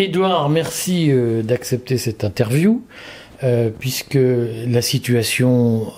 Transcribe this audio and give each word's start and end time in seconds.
Édouard, 0.00 0.48
merci 0.48 1.10
d'accepter 1.42 1.98
cette 1.98 2.22
interview. 2.22 2.82
puisque 3.80 4.16
la 4.16 4.80
situation 4.80 5.88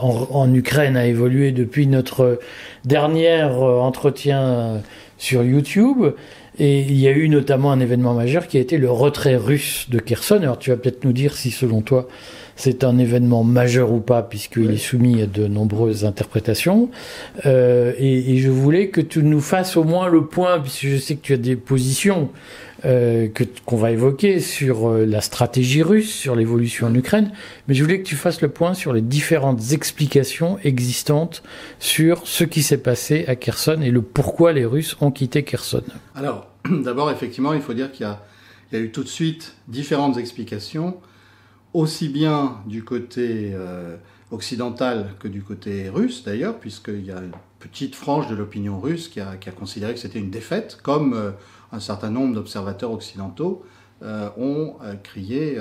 en, 0.00 0.54
Ukraine 0.54 0.96
a 0.96 1.06
évolué 1.06 1.50
depuis 1.50 1.88
notre 1.88 2.38
dernier 2.84 3.42
entretien 3.42 4.80
sur 5.18 5.42
YouTube. 5.42 6.12
Et 6.60 6.80
il 6.80 6.96
y 7.00 7.08
a 7.08 7.10
eu 7.10 7.28
notamment 7.28 7.72
un 7.72 7.80
événement 7.80 8.14
majeur 8.14 8.46
qui 8.46 8.58
a 8.58 8.60
été 8.60 8.78
le 8.78 8.90
retrait 8.92 9.34
russe 9.34 9.86
de 9.90 9.98
Kherson. 9.98 10.38
Alors 10.42 10.60
tu 10.60 10.70
vas 10.70 10.76
peut-être 10.76 11.04
nous 11.04 11.12
dire 11.12 11.36
si 11.36 11.50
selon 11.50 11.82
toi 11.82 12.06
c'est 12.54 12.82
un 12.82 12.98
événement 12.98 13.44
majeur 13.44 13.92
ou 13.92 14.00
pas, 14.00 14.22
puisqu'il 14.22 14.72
est 14.72 14.78
soumis 14.78 15.22
à 15.22 15.26
de 15.26 15.46
nombreuses 15.46 16.04
interprétations. 16.04 16.90
Euh, 17.46 17.92
et, 17.98 18.34
et, 18.34 18.38
je 18.38 18.50
voulais 18.50 18.88
que 18.88 19.00
tu 19.00 19.22
nous 19.22 19.40
fasses 19.40 19.76
au 19.76 19.84
moins 19.84 20.08
le 20.08 20.26
point, 20.26 20.58
puisque 20.58 20.86
je 20.86 20.96
sais 20.96 21.14
que 21.14 21.22
tu 21.22 21.34
as 21.34 21.36
des 21.36 21.54
positions 21.54 22.30
euh, 22.84 23.28
qu'on 23.64 23.76
va 23.76 23.90
évoquer 23.90 24.38
sur 24.38 24.88
euh, 24.88 25.04
la 25.04 25.20
stratégie 25.20 25.82
russe, 25.82 26.12
sur 26.14 26.36
l'évolution 26.36 26.86
en 26.86 26.94
Ukraine, 26.94 27.32
mais 27.66 27.74
je 27.74 27.82
voulais 27.82 27.98
que 27.98 28.06
tu 28.06 28.14
fasses 28.14 28.40
le 28.40 28.48
point 28.48 28.72
sur 28.72 28.92
les 28.92 29.00
différentes 29.00 29.72
explications 29.72 30.58
existantes 30.62 31.42
sur 31.80 32.26
ce 32.28 32.44
qui 32.44 32.62
s'est 32.62 32.78
passé 32.78 33.24
à 33.26 33.34
Kherson 33.34 33.80
et 33.82 33.90
le 33.90 34.00
pourquoi 34.00 34.52
les 34.52 34.64
Russes 34.64 34.96
ont 35.00 35.10
quitté 35.10 35.42
Kherson. 35.42 35.82
Alors, 36.14 36.46
d'abord, 36.70 37.10
effectivement, 37.10 37.52
il 37.52 37.62
faut 37.62 37.74
dire 37.74 37.90
qu'il 37.90 38.06
y, 38.06 38.76
y 38.76 38.78
a, 38.78 38.80
eu 38.80 38.92
tout 38.92 39.02
de 39.02 39.08
suite 39.08 39.56
différentes 39.66 40.16
explications 40.16 40.98
aussi 41.74 42.08
bien 42.08 42.58
du 42.66 42.84
côté 42.84 43.50
euh, 43.54 43.96
occidental 44.30 45.14
que 45.18 45.28
du 45.28 45.42
côté 45.42 45.88
russe 45.88 46.22
d'ailleurs, 46.24 46.58
puisqu'il 46.58 47.04
y 47.04 47.10
a 47.10 47.18
une 47.18 47.32
petite 47.58 47.94
frange 47.94 48.28
de 48.28 48.36
l'opinion 48.36 48.78
russe 48.80 49.08
qui 49.08 49.20
a, 49.20 49.36
considéré 49.58 49.94
que 49.94 50.00
c'était 50.00 50.20
une 50.20 50.30
défaite, 50.30 50.78
comme 50.82 51.34
un 51.72 51.80
certain 51.80 52.10
nombre 52.10 52.34
d'observateurs 52.34 52.92
occidentaux 52.92 53.64
euh, 54.02 54.28
ont 54.38 54.74
crié 55.02 55.58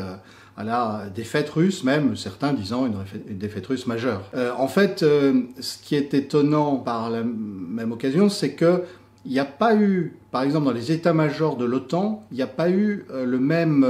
à 0.57 0.63
la 0.63 1.05
défaite 1.13 1.49
russe, 1.49 1.83
même 1.83 2.15
certains 2.15 2.53
disant 2.53 2.85
une, 2.85 2.95
une 3.27 3.37
défaite 3.37 3.67
russe 3.67 3.87
majeure. 3.87 4.23
en 4.57 4.67
fait, 4.67 4.99
ce 4.99 5.77
qui 5.81 5.95
est 5.95 6.13
étonnant 6.13 6.77
par 6.77 7.09
la 7.09 7.23
même 7.23 7.91
occasion, 7.91 8.29
c'est 8.29 8.53
que 8.53 8.83
il 9.25 9.31
n'y 9.31 9.39
a 9.39 9.45
pas 9.45 9.75
eu, 9.75 10.15
par 10.31 10.43
exemple 10.43 10.65
dans 10.65 10.71
les 10.71 10.91
états-majors 10.91 11.57
de 11.57 11.65
l'OTAN, 11.65 12.25
il 12.31 12.37
n'y 12.37 12.43
a 12.43 12.47
pas 12.47 12.69
eu 12.69 13.05
le 13.11 13.39
même 13.39 13.85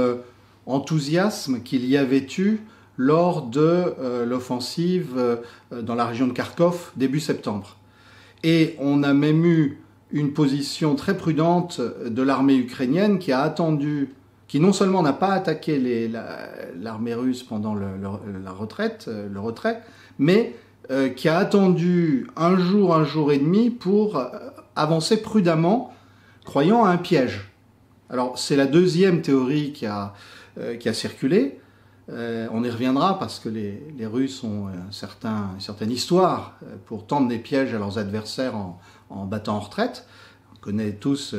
enthousiasme 0.66 1.60
qu'il 1.62 1.86
y 1.86 1.96
avait 1.96 2.26
eu 2.38 2.60
lors 2.98 3.42
de 3.42 3.60
euh, 3.60 4.26
l'offensive 4.26 5.14
euh, 5.16 5.36
dans 5.82 5.94
la 5.94 6.04
région 6.04 6.26
de 6.26 6.32
Kharkov 6.32 6.92
début 6.96 7.20
septembre. 7.20 7.76
Et 8.42 8.76
on 8.78 9.02
a 9.02 9.14
même 9.14 9.46
eu 9.46 9.80
une 10.10 10.32
position 10.32 10.94
très 10.94 11.16
prudente 11.16 11.80
de 11.80 12.22
l'armée 12.22 12.56
ukrainienne 12.56 13.18
qui 13.18 13.32
a 13.32 13.40
attendu, 13.40 14.14
qui 14.46 14.60
non 14.60 14.72
seulement 14.72 15.02
n'a 15.02 15.12
pas 15.12 15.32
attaqué 15.32 16.08
l'armée 16.80 17.14
russe 17.14 17.42
pendant 17.42 17.74
la 17.74 18.52
retraite, 18.52 19.06
euh, 19.08 19.28
le 19.30 19.40
retrait, 19.40 19.82
mais 20.18 20.54
qui 21.16 21.28
a 21.28 21.36
attendu 21.36 22.28
un 22.34 22.56
jour, 22.56 22.94
un 22.94 23.04
jour 23.04 23.30
et 23.30 23.36
demi 23.36 23.68
pour 23.68 24.18
avancer 24.74 25.20
prudemment, 25.20 25.92
croyant 26.46 26.84
à 26.84 26.88
un 26.88 26.96
piège. 26.96 27.50
Alors 28.10 28.38
c'est 28.38 28.56
la 28.56 28.66
deuxième 28.66 29.20
théorie 29.20 29.72
qui 29.72 29.86
a, 29.86 30.14
euh, 30.58 30.76
qui 30.76 30.88
a 30.88 30.94
circulé. 30.94 31.60
Euh, 32.10 32.48
on 32.52 32.64
y 32.64 32.70
reviendra 32.70 33.18
parce 33.18 33.38
que 33.38 33.50
les, 33.50 34.06
Russes 34.06 34.42
ont 34.42 34.68
une 34.68 34.92
certaine 34.92 35.90
histoire 35.90 36.56
euh, 36.62 36.76
pour 36.86 37.06
tendre 37.06 37.28
des 37.28 37.38
pièges 37.38 37.74
à 37.74 37.78
leurs 37.78 37.98
adversaires 37.98 38.56
en, 38.56 38.80
battant 39.10 39.56
en 39.56 39.60
retraite. 39.60 40.06
On 40.54 40.60
connaît 40.60 40.92
tous 40.92 41.34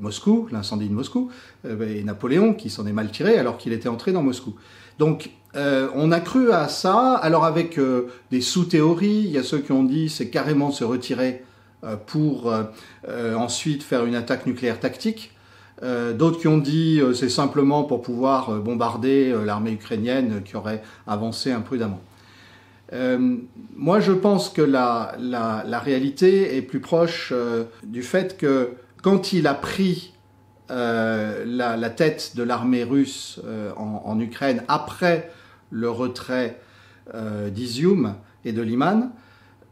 Moscou, 0.00 0.48
l'incendie 0.52 0.88
de 0.88 0.94
Moscou, 0.94 1.30
et 1.64 2.02
Napoléon 2.04 2.52
qui 2.52 2.68
s'en 2.68 2.86
est 2.86 2.92
mal 2.92 3.10
tiré 3.10 3.38
alors 3.38 3.56
qu'il 3.56 3.72
était 3.72 3.88
entré 3.88 4.12
dans 4.12 4.22
Moscou. 4.22 4.54
Donc 4.98 5.30
on 5.54 6.12
a 6.12 6.20
cru 6.20 6.52
à 6.52 6.68
ça, 6.68 7.14
alors 7.14 7.44
avec 7.44 7.80
des 8.30 8.40
sous-théories, 8.40 9.24
il 9.24 9.30
y 9.30 9.38
a 9.38 9.42
ceux 9.42 9.58
qui 9.58 9.72
ont 9.72 9.84
dit 9.84 10.10
c'est 10.10 10.28
carrément 10.28 10.70
se 10.70 10.84
retirer 10.84 11.44
pour 12.06 12.52
ensuite 13.08 13.82
faire 13.82 14.04
une 14.04 14.14
attaque 14.14 14.46
nucléaire 14.46 14.80
tactique. 14.80 15.32
Euh, 15.82 16.12
d'autres 16.12 16.38
qui 16.38 16.46
ont 16.46 16.58
dit 16.58 17.00
euh, 17.00 17.12
c'est 17.12 17.28
simplement 17.28 17.82
pour 17.82 18.02
pouvoir 18.02 18.50
euh, 18.50 18.60
bombarder 18.60 19.34
l'armée 19.44 19.72
ukrainienne 19.72 20.42
qui 20.44 20.56
aurait 20.56 20.82
avancé 21.08 21.50
imprudemment. 21.50 22.00
Moi, 22.92 24.00
je 24.00 24.12
pense 24.12 24.50
que 24.50 24.62
la, 24.62 25.82
réalité 25.82 26.56
est 26.56 26.62
plus 26.62 26.80
proche 26.80 27.32
du 27.84 28.02
fait 28.02 28.36
que 28.36 28.72
quand 29.02 29.32
il 29.32 29.46
a 29.46 29.54
pris 29.54 30.12
la, 30.68 31.90
tête 31.90 32.32
de 32.36 32.42
l'armée 32.42 32.84
russe 32.84 33.40
en, 33.76 34.18
Ukraine 34.20 34.62
après 34.68 35.30
le 35.70 35.90
retrait 35.90 36.60
d'Izium 37.50 38.14
et 38.44 38.52
de 38.52 38.62
Liman, 38.62 39.10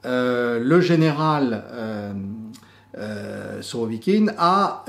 le 0.05 0.81
général 0.81 1.65
Sorovikin 3.61 4.27
a 4.39 4.85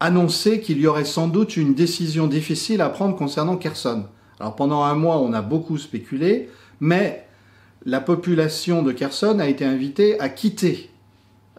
annoncé 0.00 0.60
qu'il 0.60 0.80
y 0.80 0.86
aurait 0.86 1.04
sans 1.04 1.28
doute 1.28 1.56
une 1.56 1.74
décision 1.74 2.26
difficile 2.26 2.80
à 2.80 2.88
prendre 2.88 3.14
concernant 3.14 3.56
Kherson. 3.56 4.06
Alors 4.40 4.56
pendant 4.56 4.82
un 4.82 4.94
mois, 4.94 5.18
on 5.18 5.34
a 5.34 5.42
beaucoup 5.42 5.76
spéculé, 5.76 6.48
mais 6.80 7.26
la 7.86 8.00
population 8.00 8.82
de 8.82 8.92
Kherson 8.92 9.38
a 9.38 9.46
été 9.48 9.64
invitée 9.64 10.18
à 10.20 10.28
quitter 10.28 10.90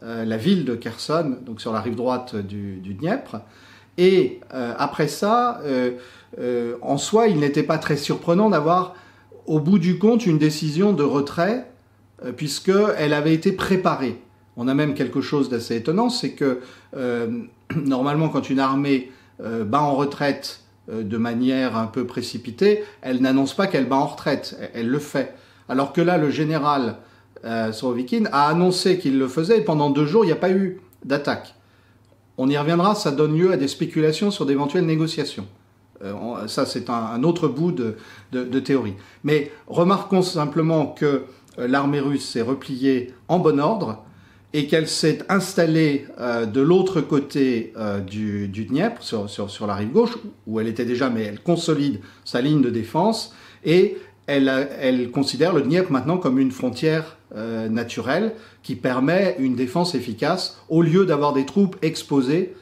euh, 0.04 0.26
la 0.26 0.38
ville 0.38 0.66
de 0.66 0.76
Kherson, 0.76 1.38
donc 1.46 1.62
sur 1.62 1.72
la 1.72 1.82
rive 1.82 1.96
droite 1.96 2.36
du, 2.36 2.78
Dniepr. 2.78 3.42
Et 3.98 4.40
euh, 4.54 4.74
après 4.78 5.08
ça, 5.08 5.62
euh, 5.64 6.76
en 6.82 6.98
soi, 6.98 7.28
il 7.28 7.40
n'était 7.40 7.64
pas 7.64 7.78
très 7.78 7.98
surprenant 7.98 8.50
d'avoir, 8.50 8.96
au 9.46 9.60
bout 9.60 9.80
du 9.80 10.00
compte, 10.00 10.26
une 10.26 10.38
décision 10.38 10.94
de 10.94 11.04
retrait, 11.04 11.68
puisqu'elle 12.38 13.14
avait 13.14 13.34
été 13.34 13.52
préparée. 13.52 14.22
On 14.56 14.68
a 14.68 14.76
même 14.76 14.94
quelque 14.94 15.22
chose 15.22 15.50
d'assez 15.50 15.78
étonnant, 15.78 16.10
c'est 16.10 16.34
que 16.34 16.62
normalement 17.76 18.30
quand 18.30 18.50
une 18.50 18.60
armée 18.60 19.12
bat 19.40 19.82
en 19.82 19.96
retraite 19.96 20.62
de 20.92 21.18
manière 21.18 21.78
un 21.78 21.88
peu 21.88 22.06
précipitée, 22.06 22.84
elle 23.02 23.22
n'annonce 23.22 23.54
pas 23.54 23.68
qu'elle 23.68 23.88
bat 23.88 23.98
en 23.98 24.08
retraite, 24.08 24.58
elle, 24.74 24.90
le 24.90 25.00
fait. 25.00 25.34
Alors 25.70 25.94
que 25.94 26.02
là, 26.02 26.18
le 26.18 26.30
général 26.30 26.98
Sorovikin 27.72 28.26
a 28.32 28.48
annoncé 28.48 29.00
qu'il 29.00 29.18
le 29.18 29.28
faisait 29.28 29.60
et 29.60 29.62
pendant 29.62 29.90
deux 29.90 30.06
jours, 30.06 30.24
il 30.24 30.28
n'y 30.28 30.34
a 30.34 30.38
pas 30.38 30.52
eu 30.52 30.82
d'attaque. 31.06 31.56
On 32.38 32.50
y 32.50 32.58
reviendra, 32.58 32.96
ça 32.96 33.12
donne 33.12 33.38
lieu 33.38 33.52
à 33.52 33.58
des 33.58 33.68
spéculations 33.68 34.32
sur 34.32 34.46
d'éventuelles 34.46 34.86
négociations. 34.86 35.48
ça, 36.48 36.66
c'est 36.66 36.90
un, 36.90 37.24
autre 37.24 37.48
bout 37.48 37.72
de, 37.72 38.60
théorie. 38.60 38.96
Mais 39.24 39.52
remarquons 39.68 40.22
simplement 40.22 40.88
que 40.88 41.24
l'armée 41.58 42.00
russe 42.00 42.28
s'est 42.28 42.42
repliée 42.42 43.14
en 43.28 43.40
bon 43.40 43.60
ordre, 43.60 44.04
et 44.54 44.68
qu'elle 44.68 44.88
s'est 44.88 45.20
installée 45.30 46.06
euh, 46.20 46.46
de 46.46 46.62
l'autre 46.62 47.02
côté 47.02 47.74
euh, 47.78 48.00
du, 48.00 48.48
du, 48.48 48.66
Dniepr, 48.66 49.02
sur, 49.02 49.30
sur, 49.30 49.50
sur, 49.50 49.66
la 49.66 49.76
rive 49.76 49.92
gauche, 49.92 50.18
où 50.46 50.60
elle 50.60 50.68
était 50.68 50.86
déjà, 50.86 51.10
mais 51.10 51.24
elle 51.24 51.40
consolide 51.40 52.00
sa 52.26 52.42
ligne 52.42 52.62
de 52.62 52.70
défense, 52.70 53.34
et 53.64 53.98
elle, 54.28 54.50
elle 54.80 55.12
considère 55.12 55.54
le 55.54 55.62
Dniepr 55.62 55.92
maintenant 55.92 56.18
comme 56.18 56.38
une 56.38 56.52
frontière 56.52 57.18
euh, 57.36 57.70
naturelle 57.70 58.34
qui 58.62 58.76
permet 58.76 59.36
une 59.40 59.56
défense 59.56 59.96
efficace, 59.96 60.62
au 60.70 60.82
lieu 60.82 61.06
d'avoir 61.06 61.34
des 61.34 61.46
troupes 61.46 61.78
exposées 61.82 62.54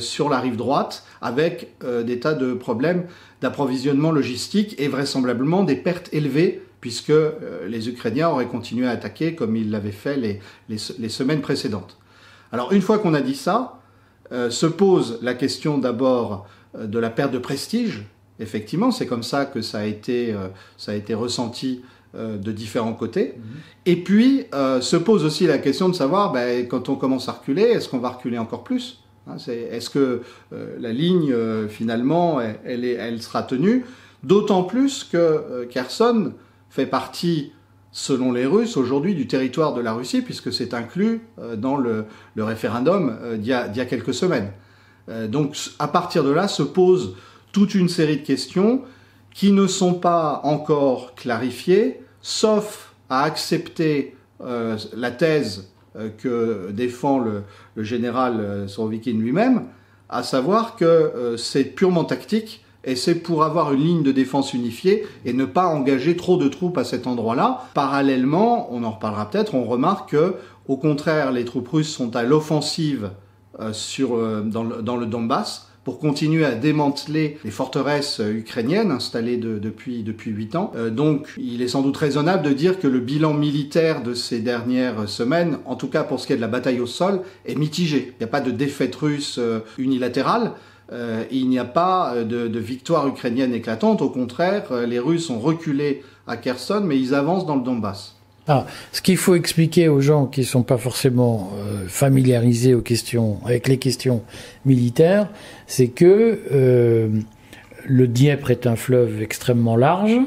sur 0.00 0.28
la 0.28 0.38
rive 0.38 0.56
droite, 0.56 1.02
avec 1.22 1.72
des 2.04 2.20
tas 2.20 2.34
de 2.34 2.52
problèmes 2.52 3.04
d'approvisionnement 3.40 4.10
logistique 4.10 4.74
et 4.78 4.86
vraisemblablement 4.86 5.64
des 5.64 5.76
pertes 5.76 6.10
élevées 6.12 6.60
puisque 6.82 7.10
euh, 7.10 7.66
les 7.68 7.88
Ukrainiens 7.88 8.28
auraient 8.28 8.48
continué 8.48 8.86
à 8.86 8.90
attaquer 8.90 9.34
comme 9.34 9.56
ils 9.56 9.70
l'avaient 9.70 9.92
fait 9.92 10.16
les, 10.16 10.40
les, 10.68 11.08
semaines 11.08 11.40
précédentes. 11.40 11.96
Alors 12.50 12.72
une 12.72 12.82
fois 12.82 12.98
qu'on 12.98 13.14
a 13.14 13.22
dit 13.22 13.36
ça, 13.36 13.80
euh, 14.32 14.50
se 14.50 14.66
pose 14.66 15.18
la 15.22 15.34
question 15.34 15.78
d'abord 15.78 16.46
euh, 16.76 16.86
de 16.86 16.98
la 16.98 17.08
perte 17.08 17.32
de 17.32 17.38
prestige. 17.38 18.02
Effectivement, 18.40 18.90
c'est 18.90 19.06
comme 19.06 19.22
ça 19.22 19.46
que 19.46 19.62
ça 19.62 19.78
a 19.78 19.84
été, 19.84 20.34
ça 20.76 20.92
a 20.92 20.94
été 20.96 21.14
ressenti 21.14 21.82
de 22.14 22.50
différents 22.50 22.94
côtés. 22.94 23.34
Mhm. 23.36 23.44
Et 23.86 23.96
puis 23.96 24.46
se 24.80 24.96
pose 24.96 25.24
aussi 25.24 25.46
la 25.46 25.58
question 25.58 25.88
de 25.88 25.94
savoir, 25.94 26.32
ben, 26.32 26.66
quand 26.66 26.88
on 26.88 26.96
commence 26.96 27.28
à 27.28 27.32
reculer, 27.32 27.62
est-ce 27.62 27.88
qu'on 27.88 27.98
va 27.98 28.08
reculer 28.08 28.38
encore 28.38 28.64
plus 28.64 29.04
hein, 29.28 29.36
Est-ce 29.36 29.90
que 29.90 30.22
la 30.50 30.92
ligne, 30.92 31.32
finalement, 31.68 32.40
elle, 32.40 32.84
elle, 32.84 33.22
sera 33.22 33.44
tenue? 33.44 33.84
D'autant 34.24 34.64
plus 34.64 35.04
que 35.04 35.68
Kherson 35.70 36.32
fait 36.72 36.86
partie, 36.86 37.52
selon 37.90 38.32
les 38.32 38.46
Russes, 38.46 38.78
aujourd'hui 38.78 39.14
du 39.14 39.26
territoire 39.26 39.74
de 39.74 39.82
la 39.82 39.92
Russie, 39.92 40.22
puisque 40.22 40.50
c'est 40.50 40.72
inclus 40.72 41.20
euh, 41.38 41.54
dans 41.54 41.76
le, 41.76 42.06
référendum 42.38 43.18
euh, 43.22 43.36
d'il 43.36 43.48
y, 43.48 43.52
a 43.52 43.84
quelques 43.84 44.14
semaines. 44.14 44.52
Euh, 45.10 45.28
donc 45.28 45.54
à 45.78 45.86
partir 45.86 46.24
de 46.24 46.30
là 46.30 46.48
se 46.48 46.62
pose 46.62 47.14
toute 47.52 47.74
une 47.74 47.90
série 47.90 48.16
de 48.16 48.24
questions 48.24 48.84
qui 49.34 49.52
ne 49.52 49.66
sont 49.66 49.92
pas 49.92 50.40
encore 50.44 51.14
clarifiées, 51.14 52.00
sauf 52.22 52.94
à 53.10 53.24
accepter 53.24 54.16
la 54.40 55.10
thèse 55.10 55.70
que 56.18 56.70
défend 56.70 57.18
le, 57.18 57.44
général 57.76 58.64
Sorovikin 58.68 59.12
lui-même, 59.12 59.66
à 60.08 60.22
savoir 60.22 60.76
que 60.76 61.34
c'est 61.38 61.64
purement 61.64 62.04
tactique 62.04 62.61
et 62.84 62.96
c'est 62.96 63.16
pour 63.16 63.44
avoir 63.44 63.72
une 63.72 63.80
ligne 63.80 64.02
de 64.02 64.12
défense 64.12 64.54
unifiée 64.54 65.04
et 65.24 65.32
ne 65.32 65.44
pas 65.44 65.66
engager 65.66 66.16
trop 66.16 66.36
de 66.36 66.48
troupes 66.48 66.78
à 66.78 66.84
cet 66.84 67.06
endroit-là. 67.06 67.64
Parallèlement, 67.74 68.72
on 68.72 68.84
en 68.84 68.90
reparlera 68.90 69.30
peut-être, 69.30 69.54
on 69.54 69.64
remarque 69.64 70.10
que, 70.10 70.34
au 70.68 70.76
contraire, 70.76 71.32
les 71.32 71.44
troupes 71.44 71.68
russes 71.68 71.92
sont 71.92 72.14
à 72.16 72.22
l'offensive 72.22 73.10
sur 73.72 74.16
dans, 74.44 74.64
le, 74.64 74.82
dans 74.82 74.96
le 74.96 75.06
Donbass 75.06 75.68
pour 75.84 75.98
continuer 75.98 76.44
à 76.44 76.54
démanteler 76.54 77.38
les 77.44 77.50
forteresses 77.50 78.20
ukrainiennes 78.20 78.90
installées 78.90 79.36
depuis 79.36 80.02
depuis 80.02 80.30
huit 80.30 80.54
ans. 80.54 80.72
Euh, 80.76 80.90
donc, 80.90 81.34
il 81.38 81.62
est 81.62 81.68
sans 81.68 81.82
doute 81.82 81.96
raisonnable 81.96 82.44
de 82.44 82.52
dire 82.52 82.78
que 82.78 82.86
le 82.86 83.00
bilan 83.00 83.34
militaire 83.34 84.02
de 84.02 84.14
ces 84.14 84.40
dernières 84.40 85.08
semaines, 85.08 85.58
en 85.64 85.74
tout 85.76 85.88
cas 85.88 86.04
pour 86.04 86.20
ce 86.20 86.26
qui 86.26 86.32
est 86.32 86.36
de 86.36 86.40
la 86.40 86.48
bataille 86.48 86.80
au 86.80 86.86
sol, 86.86 87.20
est 87.46 87.56
mitigé. 87.56 88.12
Il 88.14 88.18
n'y 88.20 88.24
a 88.24 88.28
pas 88.28 88.40
de 88.40 88.50
défaite 88.50 88.94
russe 88.94 89.36
euh, 89.38 89.60
unilatérale. 89.78 90.52
Euh, 90.92 91.24
il 91.30 91.48
n'y 91.48 91.58
a 91.58 91.64
pas 91.64 92.14
de, 92.22 92.48
de, 92.48 92.58
victoire 92.58 93.08
ukrainienne 93.08 93.54
éclatante. 93.54 94.02
Au 94.02 94.10
contraire, 94.10 94.64
les 94.86 94.98
Russes 94.98 95.30
ont 95.30 95.38
reculé 95.38 96.02
à 96.26 96.36
Kherson, 96.36 96.82
mais 96.84 96.98
ils 96.98 97.14
avancent 97.14 97.46
dans 97.46 97.56
le 97.56 97.62
Donbass. 97.62 98.16
Ah, 98.48 98.66
ce 98.90 99.00
qu'il 99.02 99.16
faut 99.16 99.36
expliquer 99.36 99.88
aux 99.88 100.00
gens 100.00 100.26
qui 100.26 100.40
ne 100.40 100.46
sont 100.46 100.64
pas 100.64 100.76
forcément 100.76 101.52
euh, 101.54 101.86
familiarisés 101.86 102.74
aux 102.74 102.80
questions, 102.80 103.38
avec 103.44 103.68
les 103.68 103.78
questions 103.78 104.22
militaires, 104.64 105.28
c'est 105.68 105.88
que 105.88 106.40
euh, 106.50 107.08
le 107.86 108.08
Dniepr 108.08 108.50
est 108.50 108.66
un 108.66 108.74
fleuve 108.74 109.22
extrêmement 109.22 109.76
large. 109.76 110.18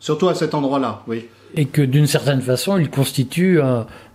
Surtout 0.00 0.28
à 0.28 0.34
cet 0.34 0.54
endroit-là, 0.54 1.04
oui. 1.06 1.26
Et 1.54 1.66
que 1.66 1.82
d'une 1.82 2.08
certaine 2.08 2.40
façon, 2.40 2.78
il 2.78 2.90
constitue 2.90 3.60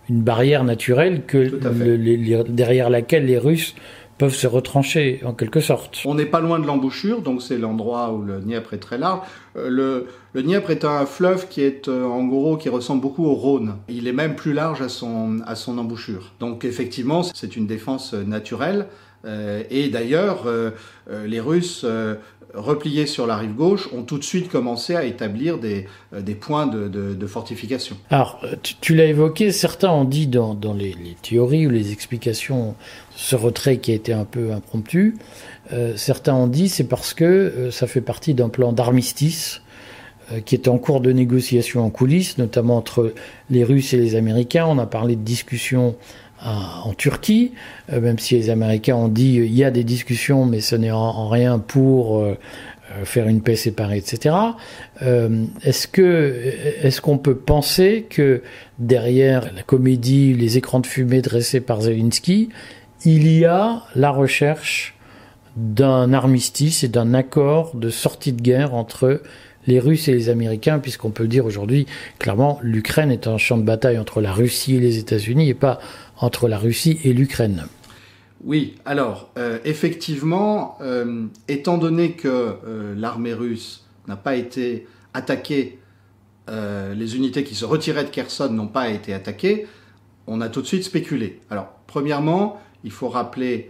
une 0.09 0.21
barrière 0.21 0.63
naturelle 0.65 1.23
que 1.25 1.59
derrière 2.49 2.89
laquelle 2.89 3.25
les 3.25 3.37
Russes 3.37 3.75
peuvent 4.17 4.35
se 4.35 4.47
retrancher 4.47 5.21
en 5.25 5.33
quelque 5.33 5.59
sorte. 5.59 5.99
On 6.05 6.15
n'est 6.15 6.25
pas 6.25 6.39
loin 6.39 6.59
de 6.59 6.65
l'embouchure, 6.65 7.21
donc 7.21 7.41
c'est 7.41 7.57
l'endroit 7.57 8.11
où 8.13 8.21
le 8.21 8.39
Dniepr 8.39 8.73
est 8.73 8.79
très 8.79 8.97
large. 8.97 9.21
Euh, 9.55 9.69
le, 9.69 10.07
le 10.33 10.43
Dniepr 10.43 10.71
est 10.71 10.85
un 10.85 11.05
fleuve 11.05 11.47
qui 11.47 11.61
est 11.61 11.87
euh, 11.87 12.05
en 12.05 12.25
gros 12.25 12.57
qui 12.57 12.69
ressemble 12.69 13.01
beaucoup 13.01 13.25
au 13.25 13.35
Rhône. 13.35 13.75
Il 13.89 14.07
est 14.07 14.13
même 14.13 14.35
plus 14.35 14.53
large 14.53 14.81
à 14.81 14.89
son, 14.89 15.39
à 15.45 15.55
son 15.55 15.77
embouchure. 15.77 16.33
Donc 16.39 16.65
effectivement, 16.65 17.23
c'est 17.23 17.55
une 17.55 17.67
défense 17.67 18.13
naturelle. 18.13 18.87
Euh, 19.27 19.63
et 19.69 19.89
d'ailleurs, 19.89 20.45
les 21.09 21.39
Russes 21.39 21.85
repliés 22.53 23.05
sur 23.05 23.27
la 23.27 23.37
rive 23.37 23.53
gauche, 23.53 23.89
ont 23.93 24.03
tout 24.03 24.17
de 24.17 24.23
suite 24.23 24.49
commencé 24.49 24.95
à 24.95 25.03
établir 25.03 25.57
des, 25.57 25.87
euh, 26.13 26.21
points 26.39 26.67
de, 26.67 27.27
fortification. 27.27 27.97
Alors, 28.09 28.41
tu, 28.81 28.95
l'as 28.95 29.05
évoqué, 29.05 29.51
certains 29.51 29.91
ont 29.91 30.05
dit 30.05 30.27
dans, 30.27 30.55
les, 30.73 30.95
théories 31.21 31.67
ou 31.67 31.69
les 31.69 31.91
explications, 31.91 32.75
ce 33.15 33.35
retrait 33.35 33.77
qui 33.77 33.91
a 33.91 33.95
été 33.95 34.13
un 34.13 34.25
peu 34.25 34.51
impromptu, 34.51 35.15
euh, 35.73 35.93
certains 35.97 36.33
ont 36.33 36.47
dit 36.47 36.69
c'est 36.69 36.85
parce 36.85 37.13
que 37.13 37.25
euh, 37.25 37.71
ça 37.71 37.87
fait 37.87 38.01
partie 38.01 38.33
d'un 38.33 38.49
plan 38.49 38.71
d'armistice 38.71 39.61
qui 40.43 40.55
est 40.55 40.67
en 40.67 40.77
cours 40.77 40.99
de 40.99 41.13
négociation 41.13 41.85
en 41.85 41.89
coulisses, 41.89 42.37
notamment 42.37 42.75
entre 42.75 43.13
les 43.49 43.63
Russes 43.63 43.93
et 43.93 43.97
les 43.97 44.15
Américains. 44.15 44.65
On 44.67 44.77
a 44.77 44.85
parlé 44.85 45.15
de 45.15 45.21
discussions 45.21 45.95
en 46.43 46.93
Turquie, 46.93 47.53
euh, 47.91 47.99
même 47.99 48.19
si 48.19 48.35
les 48.35 48.49
Américains 48.49 48.95
ont 48.95 49.07
dit 49.07 49.35
il 49.35 49.53
y 49.53 49.63
a 49.63 49.71
des 49.71 49.83
discussions, 49.83 50.45
mais 50.45 50.61
ce 50.61 50.75
n'est 50.75 50.91
en, 50.91 51.27
rien 51.29 51.59
pour 51.59 52.19
euh, 52.19 52.37
euh, 52.91 53.05
faire 53.05 53.27
une 53.27 53.41
paix 53.41 53.55
séparée, 53.55 53.97
etc. 53.97 54.35
est-ce 55.01 55.87
que 55.87 56.33
est-ce 56.81 57.01
qu'on 57.01 57.17
peut 57.17 57.35
penser 57.35 58.05
que 58.09 58.41
derrière 58.79 59.51
la 59.53 59.63
comédie, 59.63 60.33
les 60.33 60.57
écrans 60.57 60.79
de 60.79 60.87
fumée 60.87 61.21
dressés 61.21 61.61
par 61.61 61.81
Zelensky, 61.81 62.49
il 63.03 63.27
y 63.27 63.45
a 63.45 63.83
la 63.95 64.11
recherche 64.11 64.95
d'un 65.55 66.13
armistice 66.13 66.83
et 66.83 66.87
d'un 66.87 67.15
accord 67.15 67.75
de 67.75 67.89
sortie 67.89 68.31
de 68.31 68.41
guerre 68.41 68.75
entre 68.75 69.21
les 69.67 69.79
Russes 69.79 70.07
et 70.07 70.13
les 70.13 70.29
Américains, 70.29 70.79
puisqu'on 70.79 71.11
peut 71.11 71.23
le 71.23 71.29
dire 71.29 71.45
aujourd'hui, 71.45 71.85
clairement, 72.19 72.59
l'Ukraine 72.61 73.11
est 73.11 73.27
un 73.27 73.37
champ 73.37 73.57
de 73.57 73.63
bataille 73.63 73.97
entre 73.97 74.21
la 74.21 74.31
Russie 74.31 74.75
et 74.75 74.79
les 74.79 74.97
États-Unis 74.97 75.49
et 75.49 75.53
pas 75.53 75.79
entre 76.19 76.47
la 76.47 76.57
Russie 76.57 76.99
et 77.03 77.13
l'Ukraine. 77.13 77.67
Oui, 78.43 78.75
alors 78.85 79.31
euh, 79.37 79.59
effectivement, 79.65 80.77
euh, 80.81 81.25
étant 81.47 81.77
donné 81.77 82.11
que 82.11 82.27
euh, 82.27 82.93
l'armée 82.95 83.33
russe 83.33 83.85
n'a 84.07 84.15
pas 84.15 84.35
été 84.35 84.87
attaquée, 85.13 85.79
les 86.49 87.17
unités 87.17 87.43
qui 87.43 87.55
se 87.55 87.65
retiraient 87.65 88.05
de 88.05 88.09
Kherson 88.09 88.49
n'ont 88.49 88.69
pas 88.69 88.87
été 88.89 89.13
attaquées, 89.13 89.67
on 90.27 90.39
a 90.39 90.47
tout 90.47 90.61
de 90.61 90.65
suite 90.65 90.85
spéculé. 90.85 91.41
Alors, 91.49 91.67
premièrement, 91.87 92.61
il 92.85 92.91
faut 92.91 93.09
rappeler, 93.09 93.69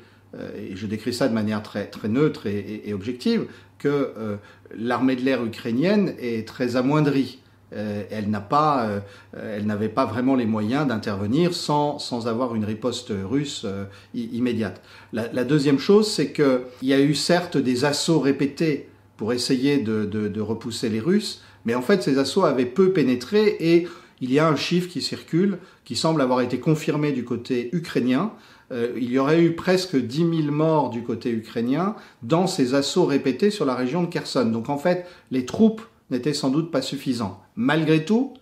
et 0.56 0.76
je 0.76 0.86
décris 0.86 1.12
ça 1.12 1.28
de 1.28 1.34
manière 1.34 1.64
très, 1.64 1.88
très 1.88 2.08
neutre 2.08 2.46
et 2.46 2.94
objective, 2.94 3.48
que 3.80 4.38
l'armée 4.78 5.16
de 5.16 5.22
l'air 5.22 5.44
ukrainienne 5.44 6.14
est 6.20 6.48
très 6.48 6.76
amoindrie. 6.76 7.40
Euh, 7.74 8.04
euh, 8.12 9.00
elle 9.34 9.66
n'avait 9.66 9.90
pas 9.90 10.06
vraiment 10.06 10.36
les 10.36 10.46
moyens 10.46 10.88
d'intervenir 10.88 11.54
sans, 11.54 12.28
avoir 12.28 12.56
une 12.56 12.66
riposte 12.66 13.12
russe 13.12 13.64
euh, 13.66 13.86
immédiate. 14.14 14.82
La, 15.12 15.44
deuxième 15.44 15.80
chose, 15.80 16.10
c'est 16.10 16.32
qu'il 16.32 16.62
y 16.84 16.94
a 16.94 17.00
eu 17.00 17.14
certes 17.14 17.58
des 17.58 17.86
assauts 17.86 18.20
répétés 18.20 18.90
pour 19.18 19.34
essayer 19.34 19.80
de, 19.80 20.06
de, 20.06 20.28
de, 20.28 20.42
repousser 20.42 20.90
les 20.90 21.00
Russes, 21.00 21.42
mais 21.66 21.74
en 21.74 21.82
fait 21.82 22.04
ces 22.04 22.20
assauts 22.20 22.46
avaient 22.46 22.68
peu 22.68 22.94
pénétré 22.94 23.58
et 23.60 23.88
il 24.22 24.32
y 24.32 24.38
a 24.38 24.48
un 24.48 24.56
chiffre 24.56 24.88
qui 24.90 25.02
circule, 25.02 25.58
qui 25.86 25.96
semble 25.96 26.22
avoir 26.22 26.42
été 26.42 26.60
confirmé 26.60 27.12
du 27.12 27.24
côté 27.24 27.70
ukrainien. 27.74 28.32
il 28.72 29.10
y 29.10 29.18
aurait 29.18 29.42
eu 29.42 29.54
presque 29.54 29.96
10 29.96 30.44
000 30.44 30.52
morts 30.52 30.92
du 30.92 31.02
côté 31.02 31.32
ukrainien 31.32 31.96
dans 32.22 32.46
ces 32.46 32.76
assauts 32.76 33.06
répétés 33.06 33.50
sur 33.50 33.66
la 33.66 33.74
région 33.74 34.04
de 34.04 34.08
Kherson. 34.08 34.46
Donc 34.46 34.70
en 34.70 34.78
fait, 34.78 35.08
les 35.32 35.46
troupes 35.46 35.82
n'était 36.10 36.34
sans 36.34 36.50
doute 36.50 36.72
pas 36.72 36.82
suffisant. 36.82 37.42
Malgré 37.56 38.06
tout, 38.06 38.34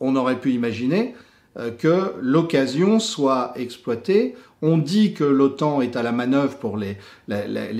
on 0.00 0.16
aurait 0.16 0.40
pu 0.40 0.52
imaginer 0.52 1.14
euh, 1.58 1.70
que 1.70 2.14
l'occasion 2.20 2.98
soit 2.98 3.52
exploitée. 3.56 4.34
On 4.62 4.78
dit 4.78 5.12
que 5.12 5.24
l'OTAN 5.24 5.82
est 5.82 5.96
à 5.96 6.02
la 6.02 6.12
manœuvre 6.12 6.56
pour 6.56 6.78
les, 6.78 6.96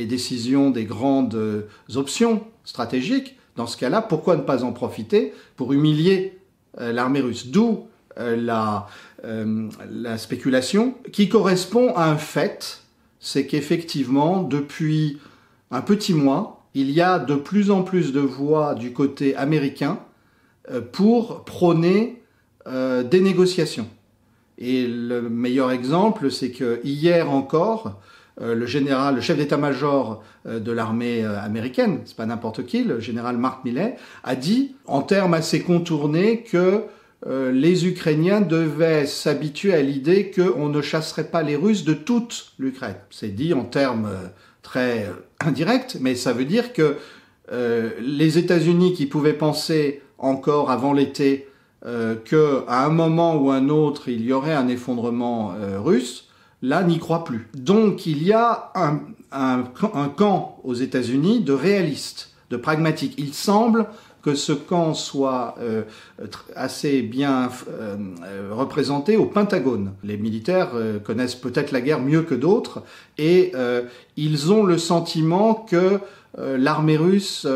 décisions 0.07 0.71
des 0.71 0.85
grandes 0.85 1.35
euh, 1.35 1.63
options 1.95 2.45
stratégiques. 2.65 3.39
Dans 3.57 3.67
ce 3.67 3.77
cas-là, 3.77 4.03
pourquoi 4.03 4.37
ne 4.37 4.43
pas 4.43 4.65
en 4.65 4.73
profiter 4.73 5.33
pour 5.57 5.73
humilier 5.73 6.39
euh, 6.81 6.93
l'armée 6.93 7.21
russe? 7.21 7.49
D'où 7.49 7.87
la, 8.19 8.89
la 9.25 10.19
spéculation 10.19 10.95
qui 11.13 11.31
correspond 11.31 11.95
à 11.95 12.11
un 12.11 12.19
fait, 12.19 12.83
c'est 13.21 13.47
qu'effectivement, 13.47 14.43
depuis 14.43 15.19
un 15.71 15.81
petit 15.81 16.13
mois, 16.13 16.62
il 16.75 16.91
y 16.91 17.01
a 17.01 17.19
de 17.19 17.35
plus 17.35 17.71
en 17.71 17.83
plus 17.83 18.13
de 18.13 18.21
voix 18.21 18.75
du 18.75 18.93
côté 18.93 19.37
américain 19.37 19.99
euh, 20.71 20.81
pour 20.81 21.45
prôner 21.45 22.23
euh, 22.67 23.03
des 23.03 23.21
négociations. 23.21 23.89
Et 24.59 24.87
le 24.87 25.23
meilleur 25.23 25.71
exemple, 25.71 26.31
c'est 26.31 26.51
que 26.51 26.81
hier 26.85 27.31
encore, 27.31 28.01
euh, 28.41 28.55
le 28.55 28.67
général, 28.67 29.17
le 29.17 29.21
chef 29.21 29.37
d'état-major 29.37 30.23
de 30.47 30.73
l'armée 30.73 31.25
américaine, 31.25 32.01
c'est 32.05 32.17
pas 32.17 32.27
n'importe 32.27 32.67
qui, 32.67 32.83
le 32.83 32.99
général 32.99 33.37
Mark 33.37 33.65
Milley, 33.65 33.97
a 34.25 34.35
dit, 34.35 34.75
en 34.87 35.03
termes 35.03 35.35
assez 35.35 35.63
contournés, 35.63 36.43
que 36.43 36.83
les 37.53 37.87
Ukrainiens 37.87 38.41
devaient 38.41 39.07
s'habituer 39.07 39.73
à 39.73 39.81
l'idée 39.81 40.33
qu'on 40.33 40.69
ne 40.69 40.83
chasserait 40.83 41.29
pas 41.29 41.45
les 41.45 41.55
Russes 41.55 41.85
de 41.85 41.95
toute 41.95 42.55
l'Ukraine. 42.59 42.97
C'est 43.11 43.29
dit 43.29 43.55
en 43.55 43.63
termes 43.63 44.11
très 44.63 45.07
euh, 45.07 45.13
indirect, 45.41 45.99
mais 46.01 46.15
ça 46.15 46.33
veut 46.33 46.45
dire 46.45 46.73
que 46.73 46.97
euh, 47.51 47.91
les 48.01 48.39
États-Unis 48.39 48.95
qui 48.95 49.07
pouvaient 49.07 49.33
penser 49.33 50.03
encore 50.19 50.71
avant 50.71 50.93
l'été 50.93 51.49
euh, 51.85 52.15
qu'à 52.15 52.85
un 52.85 52.89
moment 52.91 53.35
ou 53.35 53.51
un 53.51 53.69
autre 53.69 54.09
il 54.09 54.25
y 54.25 54.33
aurait 54.33 54.55
un 54.55 54.69
effondrement 54.69 55.53
euh, 55.53 55.81
russe, 55.81 56.29
là 56.63 56.85
n'y 56.85 56.99
croient 56.99 57.25
plus. 57.25 57.49
Donc 57.55 58.07
il 58.07 58.23
y 58.23 58.33
a 58.33 58.71
un, 58.75 59.01
un, 59.33 59.65
un 59.95 60.09
camp 60.09 60.61
aux 60.63 60.75
États-Unis 60.75 61.41
de 61.41 61.53
réalistes, 61.53 62.31
de 62.51 62.57
pragmatiques. 62.57 63.15
Il 63.19 63.35
semble 63.35 63.87
que 64.23 64.35
ce 64.35 64.53
camp 64.53 64.95
soit 64.95 65.57
euh, 65.61 65.83
assez 66.55 67.03
bien 67.03 67.51
euh, 67.69 67.97
représenté 68.53 69.17
au 69.17 69.27
Pentagone. 69.27 69.93
Les 70.05 70.17
militaires 70.17 70.71
euh, 70.75 71.01
connaissent 71.01 71.35
peut-être 71.35 71.73
la 71.73 71.81
guerre 71.81 72.01
mieux 72.01 72.23
que 72.23 72.35
d'autres 72.35 72.85
et 73.19 73.53
ils 74.17 74.53
ont 74.53 74.65
le 74.65 74.79
sentiment 74.79 75.55
que 75.55 75.99
l'armée 76.37 76.97
russe 76.97 77.47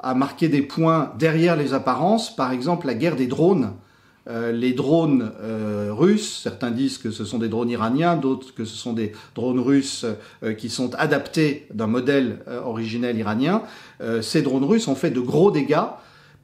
a 0.00 0.14
marqué 0.14 0.48
des 0.48 0.62
points 0.62 1.12
derrière 1.18 1.56
les 1.56 1.74
apparences, 1.74 2.34
par 2.34 2.52
exemple 2.52 2.86
la 2.86 2.94
guerre 2.94 3.16
des 3.16 3.26
drones. 3.26 3.72
Les 4.26 4.72
drones 4.72 5.30
russes, 5.90 6.40
certains 6.42 6.70
disent 6.70 6.98
que 6.98 7.10
ce 7.10 7.24
sont 7.24 7.38
des 7.38 7.48
drones 7.48 7.70
iraniens, 7.70 8.16
d'autres 8.16 8.54
que 8.54 8.64
ce 8.64 8.76
sont 8.76 8.92
des 8.92 9.12
drones 9.34 9.60
russes 9.60 10.04
qui 10.58 10.68
sont 10.68 10.94
adaptés 10.96 11.66
d'un 11.72 11.86
modèle 11.86 12.40
originel 12.64 13.16
iranien. 13.16 13.62
ces 14.22 14.42
drones 14.42 14.64
russes 14.64 14.88
ont 14.88 14.96
fait 14.96 15.10
de 15.10 15.20
gros 15.20 15.50
dégâts 15.50 15.86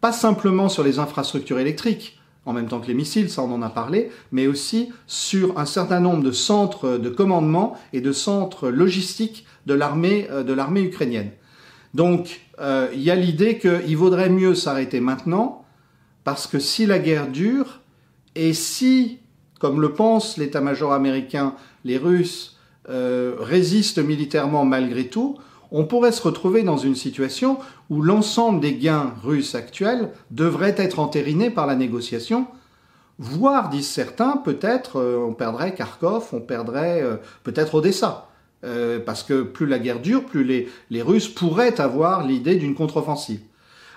pas 0.00 0.12
simplement 0.12 0.68
sur 0.68 0.82
les 0.82 0.98
infrastructures 0.98 1.58
électriques. 1.60 2.18
en 2.44 2.52
même 2.52 2.66
temps 2.66 2.80
que 2.80 2.88
les 2.88 2.94
missiles, 2.94 3.30
ça 3.30 3.42
on 3.42 3.52
en 3.52 3.62
a 3.62 3.70
parlé, 3.70 4.10
mais 4.32 4.46
aussi 4.46 4.90
sur 5.06 5.58
un 5.58 5.64
certain 5.64 6.00
nombre 6.00 6.22
de 6.22 6.32
centres 6.32 6.98
de 6.98 7.08
commandement 7.08 7.76
et 7.92 8.00
de 8.00 8.12
centres 8.12 8.68
logistiques 8.68 9.46
de 9.66 9.74
l'armée 9.74 10.26
de 10.44 10.52
l'armée 10.52 10.82
ukrainienne. 10.82 11.30
Donc 11.94 12.40
il 12.60 13.00
y 13.00 13.10
a 13.10 13.14
l'idée 13.14 13.58
qu'il 13.58 13.96
vaudrait 13.96 14.30
mieux 14.30 14.54
s'arrêter 14.54 15.00
maintenant, 15.00 15.61
parce 16.24 16.46
que 16.46 16.58
si 16.58 16.86
la 16.86 16.98
guerre 16.98 17.28
dure, 17.28 17.80
et 18.34 18.52
si, 18.54 19.18
comme 19.58 19.80
le 19.80 19.92
pense 19.92 20.36
l'état-major 20.36 20.92
américain, 20.92 21.54
les 21.84 21.98
Russes 21.98 22.56
euh, 22.88 23.34
résistent 23.38 23.98
militairement 23.98 24.64
malgré 24.64 25.06
tout, 25.08 25.38
on 25.70 25.84
pourrait 25.84 26.12
se 26.12 26.22
retrouver 26.22 26.62
dans 26.62 26.76
une 26.76 26.94
situation 26.94 27.58
où 27.90 28.02
l'ensemble 28.02 28.60
des 28.60 28.74
gains 28.74 29.14
russes 29.22 29.54
actuels 29.54 30.10
devraient 30.30 30.74
être 30.76 30.98
entérinés 30.98 31.50
par 31.50 31.66
la 31.66 31.76
négociation, 31.76 32.46
voire, 33.18 33.68
disent 33.68 33.88
certains, 33.88 34.36
peut-être 34.36 34.96
euh, 34.96 35.26
on 35.26 35.32
perdrait 35.32 35.74
Kharkov, 35.74 36.28
on 36.32 36.40
perdrait 36.40 37.02
euh, 37.02 37.16
peut-être 37.42 37.74
Odessa. 37.76 38.28
parce 39.06 39.24
que 39.24 39.42
plus 39.42 39.66
la 39.66 39.80
guerre 39.80 40.00
dure, 40.00 40.24
plus 40.24 40.44
les, 40.44 40.68
les 40.90 41.02
Russes 41.02 41.28
pourraient 41.28 41.80
avoir 41.80 42.24
l'idée 42.24 42.54
d'une 42.56 42.76
contre-offensive. 42.76 43.40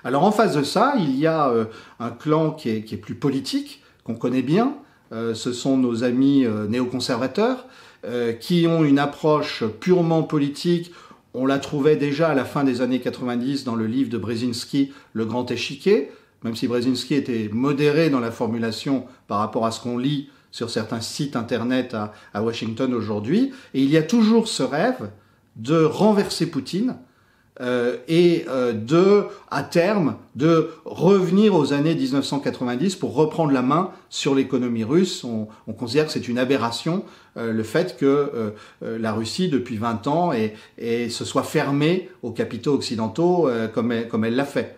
Alors 0.06 0.24
en 0.24 0.32
face 0.32 0.56
de 0.56 0.64
ça, 0.64 0.94
il 0.98 1.20
y 1.20 1.28
a 1.28 1.52
un 2.00 2.10
clan 2.12 2.52
qui 2.52 2.70
est, 2.70 2.84
qui 2.84 2.96
est 2.96 3.00
plus 3.00 3.16
politique, 3.16 3.82
qu'on 4.06 4.16
connaît 4.16 4.44
bien. 4.44 4.78
Euh, 5.12 5.34
ce 5.34 5.54
sont 5.54 5.78
nos 5.78 6.04
amis 6.04 6.46
euh, 6.46 6.68
néoconservateurs 6.68 7.66
euh, 8.06 8.34
qui 8.34 8.66
ont 8.68 8.84
une 8.84 9.00
approche 9.00 9.64
purement 9.80 10.24
politique. 10.24 10.92
On 11.34 11.46
la 11.46 11.60
trouvait 11.60 11.96
déjà 11.96 12.30
à 12.30 12.34
la 12.34 12.46
fin 12.46 12.64
des 12.64 12.82
années 12.82 13.02
90 13.02 13.66
dans 13.66 13.76
le 13.76 13.86
livre 13.86 14.10
de 14.10 14.18
Brzezinski, 14.18 14.94
Le 15.14 15.26
Grand 15.26 15.52
Échiquier, 15.52 16.12
même 16.44 16.56
si 16.56 16.68
Brzezinski 16.68 17.14
était 17.14 17.50
modéré 17.52 18.10
dans 18.10 18.20
la 18.20 18.32
formulation 18.32 19.06
par 19.28 19.40
rapport 19.40 19.66
à 19.66 19.72
ce 19.72 19.82
qu'on 19.82 19.98
lit 19.98 20.30
sur 20.52 20.70
certains 20.70 21.02
sites 21.02 21.36
internet 21.36 21.94
à, 21.94 22.14
à 22.34 22.42
Washington 22.42 22.94
aujourd'hui. 22.94 23.52
Et 23.74 23.82
il 23.82 23.90
y 23.90 23.98
a 23.98 24.04
toujours 24.04 24.48
ce 24.48 24.64
rêve 24.64 25.10
de 25.56 25.84
renverser 25.84 26.48
Poutine, 26.48 26.98
euh, 27.62 27.96
et 28.10 28.44
euh, 28.50 28.74
de, 28.74 29.24
à 29.50 29.64
terme, 29.64 30.16
de 30.36 30.72
revenir 30.84 31.56
aux 31.56 31.72
années 31.72 31.96
1990 31.96 32.98
pour 32.98 33.16
reprendre 33.16 33.54
la 33.54 33.62
main 33.62 33.92
sur 34.10 34.36
l'économie 34.36 34.84
russe. 34.84 35.24
On, 35.24 35.48
on, 35.68 35.72
considère 35.72 36.08
que 36.08 36.12
c'est 36.12 36.28
une 36.28 36.38
aberration 36.38 37.06
euh, 37.38 37.54
le 37.54 37.64
fait 37.64 37.96
que 37.98 38.54
la 38.82 39.14
Russie, 39.14 39.48
depuis 39.48 39.78
20 39.78 40.08
ans, 40.08 40.32
et, 40.34 41.10
se 41.10 41.24
soit 41.24 41.44
fermée 41.44 42.10
aux 42.24 42.32
capitaux 42.32 42.74
occidentaux 42.74 43.50
comme 43.74 43.92
elle, 43.92 44.08
comme 44.08 44.26
elle 44.26 44.36
l'a 44.36 44.46
fait. 44.46 44.76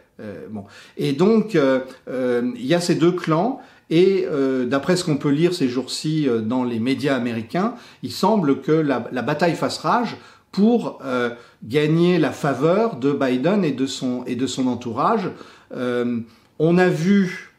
bon. 0.49 0.65
Et 0.97 1.13
donc, 1.13 1.55
il 1.55 2.65
y 2.65 2.73
a 2.73 2.81
ces 2.81 2.95
deux 2.95 3.11
clans. 3.11 3.61
Et 3.89 4.27
d'après 4.65 4.97
ce 4.97 5.03
qu'on 5.03 5.17
peut 5.17 5.29
lire 5.29 5.53
ces 5.53 5.69
jours-ci 5.69 6.27
dans 6.43 6.63
les 6.63 6.79
médias 6.79 7.15
américains, 7.15 7.75
il 8.03 8.11
semble 8.11 8.61
que 8.61 8.71
la, 8.71 9.07
la 9.11 9.21
bataille 9.21 9.55
fasse 9.55 9.77
rage 9.77 10.17
pour 10.51 10.99
euh, 11.03 11.31
gagner 11.63 12.17
la 12.17 12.31
faveur 12.31 12.95
de 12.95 13.11
Biden 13.11 13.63
et 13.63 13.71
de 13.71 13.85
son, 13.85 14.23
et 14.25 14.35
de 14.35 14.47
son 14.47 14.67
entourage. 14.67 15.29
Euh, 15.75 16.19
on 16.59 16.77
a 16.77 16.89
vu 16.89 17.53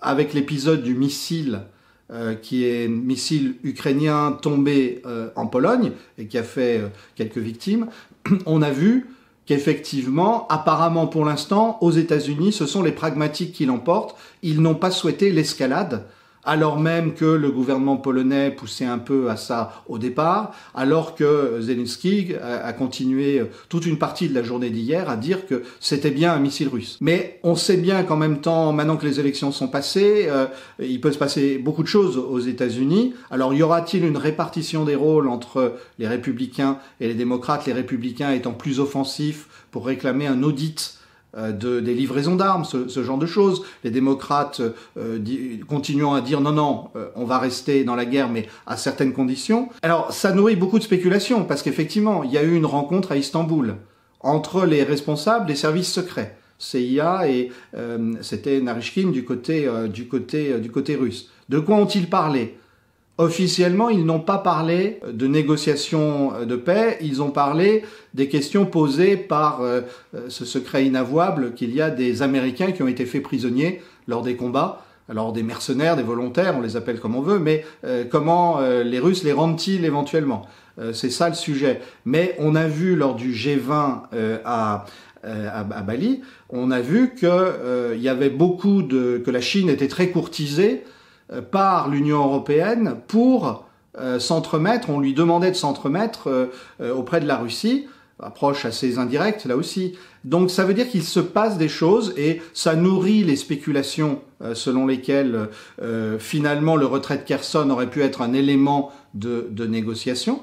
avec 0.00 0.34
l'épisode 0.34 0.82
du 0.82 0.94
missile, 0.94 1.62
euh, 2.12 2.34
qui 2.34 2.66
est 2.66 2.88
missile 2.88 3.56
ukrainien 3.64 4.32
tombé 4.40 5.02
en 5.36 5.46
Pologne 5.46 5.92
et 6.18 6.26
qui 6.26 6.38
a 6.38 6.42
fait 6.42 6.82
quelques 7.16 7.38
victimes, 7.38 7.88
on 8.46 8.62
a 8.62 8.70
vu 8.70 9.06
qu'effectivement, 9.46 10.46
apparemment 10.48 11.06
pour 11.06 11.24
l'instant, 11.24 11.78
aux 11.80 11.90
États-Unis, 11.90 12.52
ce 12.52 12.66
sont 12.66 12.82
les 12.82 12.92
pragmatiques 12.92 13.52
qui 13.52 13.66
l'emportent. 13.66 14.16
Ils 14.42 14.62
n'ont 14.62 14.74
pas 14.74 14.90
souhaité 14.90 15.30
l'escalade 15.30 16.04
alors 16.44 16.78
même 16.78 17.14
que 17.14 17.24
le 17.24 17.50
gouvernement 17.50 17.96
polonais 17.96 18.50
poussait 18.50 18.84
un 18.84 18.98
peu 18.98 19.30
à 19.30 19.36
ça 19.36 19.82
au 19.88 19.98
départ, 19.98 20.54
alors 20.74 21.14
que 21.14 21.58
Zelensky 21.60 22.34
a 22.42 22.72
continué 22.72 23.42
toute 23.68 23.86
une 23.86 23.98
partie 23.98 24.28
de 24.28 24.34
la 24.34 24.42
journée 24.42 24.70
d'hier 24.70 25.08
à 25.08 25.16
dire 25.16 25.46
que 25.46 25.62
c'était 25.80 26.10
bien 26.10 26.32
un 26.32 26.38
missile 26.38 26.68
russe. 26.68 26.98
Mais 27.00 27.40
on 27.42 27.56
sait 27.56 27.76
bien 27.76 28.02
qu'en 28.02 28.16
même 28.16 28.40
temps, 28.40 28.72
maintenant 28.72 28.96
que 28.96 29.06
les 29.06 29.20
élections 29.20 29.52
sont 29.52 29.68
passées, 29.68 30.26
euh, 30.28 30.46
il 30.78 31.00
peut 31.00 31.12
se 31.12 31.18
passer 31.18 31.58
beaucoup 31.58 31.82
de 31.82 31.88
choses 31.88 32.16
aux 32.16 32.40
États-Unis. 32.40 33.14
Alors 33.30 33.54
y 33.54 33.62
aura-t-il 33.62 34.04
une 34.04 34.16
répartition 34.16 34.84
des 34.84 34.94
rôles 34.94 35.28
entre 35.28 35.74
les 35.98 36.08
républicains 36.08 36.78
et 37.00 37.08
les 37.08 37.14
démocrates, 37.14 37.66
les 37.66 37.72
républicains 37.72 38.32
étant 38.32 38.52
plus 38.52 38.80
offensifs 38.80 39.48
pour 39.70 39.86
réclamer 39.86 40.26
un 40.26 40.42
audit 40.42 40.98
euh, 40.98 41.03
de, 41.36 41.80
des 41.80 41.94
livraisons 41.94 42.36
d'armes, 42.36 42.64
ce, 42.64 43.02
genre 43.02 43.18
de 43.18 43.26
choses. 43.26 43.64
Les 43.82 43.90
démocrates 43.90 44.60
euh, 44.96 45.18
continuant 45.68 46.14
à 46.14 46.20
dire 46.20 46.40
non, 46.40 46.52
non, 46.52 46.88
euh, 46.96 47.08
on 47.16 47.24
va 47.24 47.38
rester 47.38 47.84
dans 47.84 47.94
la 47.94 48.04
guerre, 48.04 48.28
mais 48.28 48.46
à 48.66 48.76
certaines 48.76 49.12
conditions. 49.12 49.68
Alors, 49.82 50.12
ça 50.12 50.32
nourrit 50.32 50.56
beaucoup 50.56 50.78
de 50.78 50.84
spéculations, 50.84 51.44
parce 51.44 51.62
qu'effectivement, 51.62 52.22
il 52.22 52.32
y 52.32 52.38
a 52.38 52.42
eu 52.42 52.54
une 52.54 52.66
rencontre 52.66 53.12
à 53.12 53.16
Istanbul 53.16 53.76
entre 54.20 54.64
les 54.64 54.82
responsables 54.82 55.46
des 55.46 55.54
services 55.54 55.92
secrets. 55.92 56.38
CIA 56.58 57.28
et 57.28 57.50
c'était 58.22 58.60
Narishkin 58.60 59.10
du 59.10 59.24
côté, 59.24 59.68
du, 59.92 60.06
côté, 60.06 60.58
du 60.60 60.70
côté 60.70 60.94
russe. 60.94 61.28
De 61.48 61.58
quoi 61.58 61.76
ont-ils 61.76 62.08
parlé? 62.08 62.56
Officiellement, 63.16 63.90
ils 63.90 64.04
n'ont 64.04 64.18
pas 64.18 64.38
parlé 64.38 64.98
de 65.08 65.28
négociations 65.28 66.44
de 66.44 66.56
paix, 66.56 66.98
ils 67.00 67.22
ont 67.22 67.30
parlé 67.30 67.84
des 68.12 68.28
questions 68.28 68.66
posées 68.66 69.16
par 69.16 69.60
euh, 69.60 69.82
ce 70.28 70.44
secret 70.44 70.84
inavouable 70.84 71.54
qu'il 71.54 71.72
y 71.72 71.80
a 71.80 71.90
des 71.90 72.22
Américains 72.22 72.72
qui 72.72 72.82
ont 72.82 72.88
été 72.88 73.06
faits 73.06 73.22
prisonniers 73.22 73.80
lors 74.08 74.22
des 74.22 74.34
combats. 74.34 74.84
Alors 75.08 75.32
des 75.32 75.44
mercenaires, 75.44 75.94
des 75.94 76.02
volontaires, 76.02 76.56
on 76.58 76.60
les 76.60 76.76
appelle 76.76 76.98
comme 76.98 77.14
on 77.14 77.20
veut, 77.20 77.38
mais 77.38 77.64
euh, 77.84 78.04
comment 78.10 78.58
euh, 78.58 78.82
les 78.82 78.98
Russes 78.98 79.22
les 79.22 79.32
rendent-ils 79.32 79.84
éventuellement? 79.84 80.46
C'est 80.92 81.10
ça 81.10 81.28
le 81.28 81.36
sujet. 81.36 81.80
Mais 82.04 82.34
on 82.40 82.56
a 82.56 82.66
vu 82.66 82.96
lors 82.96 83.14
du 83.14 83.30
G20 83.30 84.08
à, 84.44 84.84
à, 85.22 85.62
Bali, 85.62 86.20
on 86.50 86.72
a 86.72 86.80
vu 86.80 87.14
qu'il 87.14 88.00
y 88.00 88.08
avait 88.08 88.28
beaucoup 88.28 88.82
de 88.82 89.22
que 89.24 89.30
la 89.30 89.40
Chine 89.40 89.68
était 89.68 89.86
très 89.86 90.08
courtisée 90.08 90.82
euh, 90.82 90.88
par 91.50 91.88
l'Union 91.88 92.24
européenne 92.24 92.96
pour 93.06 93.64
euh, 93.98 94.18
s'entremettre, 94.18 94.90
on 94.90 94.98
lui 94.98 95.14
demandait 95.14 95.52
de 95.52 95.56
s'entremettre 95.56 96.50
euh, 96.80 96.94
auprès 96.94 97.20
de 97.20 97.26
la 97.26 97.36
Russie, 97.36 97.86
approche 98.18 98.64
assez 98.64 98.98
indirecte 98.98 99.44
là 99.44 99.56
aussi. 99.56 99.96
Donc 100.24 100.50
ça 100.50 100.64
veut 100.64 100.74
dire 100.74 100.88
qu'il 100.88 101.02
se 101.02 101.20
passe 101.20 101.58
des 101.58 101.68
choses 101.68 102.12
et 102.16 102.42
ça 102.54 102.74
nourrit 102.74 103.22
les 103.22 103.36
spéculations 103.36 104.20
selon 104.54 104.86
lesquelles 104.86 105.48
finalement 106.20 106.76
le 106.76 106.86
retrait 106.86 107.18
de 107.18 107.24
Kherson 107.24 107.68
aurait 107.70 107.90
pu 107.90 108.02
être 108.02 108.22
un 108.22 108.32
élément 108.32 108.92
de 109.14 109.66
négociation. 109.66 110.40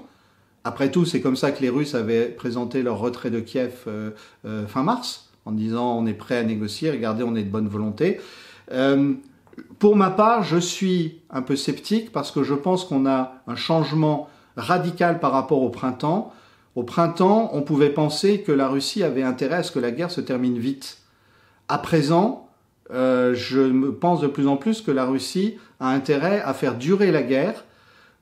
Après 0.65 0.91
tout, 0.91 1.05
c'est 1.05 1.21
comme 1.21 1.38
ça 1.38 1.51
que 1.51 1.61
les 1.61 1.69
Russes 1.69 1.95
avaient 1.95 2.25
présenté 2.25 2.83
leur 2.83 3.00
retrait 3.00 3.31
de 3.31 3.39
Kiev 3.39 3.88
fin 4.67 4.83
mars, 4.83 5.29
en 5.45 5.53
disant 5.53 5.97
on 5.97 6.05
est 6.05 6.13
prêt 6.13 6.38
à 6.38 6.43
négocier, 6.43 6.91
regardez, 6.91 7.23
on 7.23 7.35
est 7.35 7.43
de 7.43 7.50
bonne 7.50 7.69
volonté. 7.69 8.19
Pour 9.80 9.96
ma 9.96 10.10
part, 10.10 10.44
je 10.44 10.58
suis 10.58 11.22
un 11.30 11.41
peu 11.41 11.56
sceptique 11.56 12.12
parce 12.12 12.32
que 12.32 12.44
je 12.44 12.53
pense 12.53 12.86
qu'on 12.86 13.06
a 13.06 13.41
un 13.48 13.56
changement 13.56 14.30
radical 14.56 15.20
par 15.20 15.32
rapport 15.32 15.62
au 15.62 15.70
printemps. 15.70 16.34
Au 16.75 16.84
printemps, 16.84 17.50
on 17.53 17.62
pouvait 17.62 17.89
penser 17.89 18.41
que 18.41 18.51
la 18.51 18.68
Russie 18.68 19.03
avait 19.03 19.24
intérêt 19.24 19.58
à 19.58 19.63
ce 19.63 19.72
que 19.72 19.80
la 19.80 19.91
guerre 19.91 20.12
se 20.12 20.22
termine 20.22 20.58
vite. 20.58 21.00
À 21.68 21.77
présent, 21.77 22.50
euh, 22.91 23.34
je 23.34 23.89
pense 23.91 24.22
de 24.22 24.27
plus 24.27 24.48
en 24.48 24.58
plus 24.58 24.82
que 24.82 24.91
la 24.91 25.06
Russie 25.06 25.58
a 25.80 25.89
intérêt 25.89 26.41
à 26.41 26.53
faire 26.53 26.75
durer 26.75 27.12
la 27.12 27.24
guerre 27.24 27.63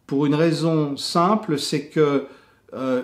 pour 0.10 0.26
une 0.26 0.34
raison 0.34 0.98
simple, 0.98 1.60
c'est 1.60 1.86
que 1.86 2.26
euh, 2.74 3.04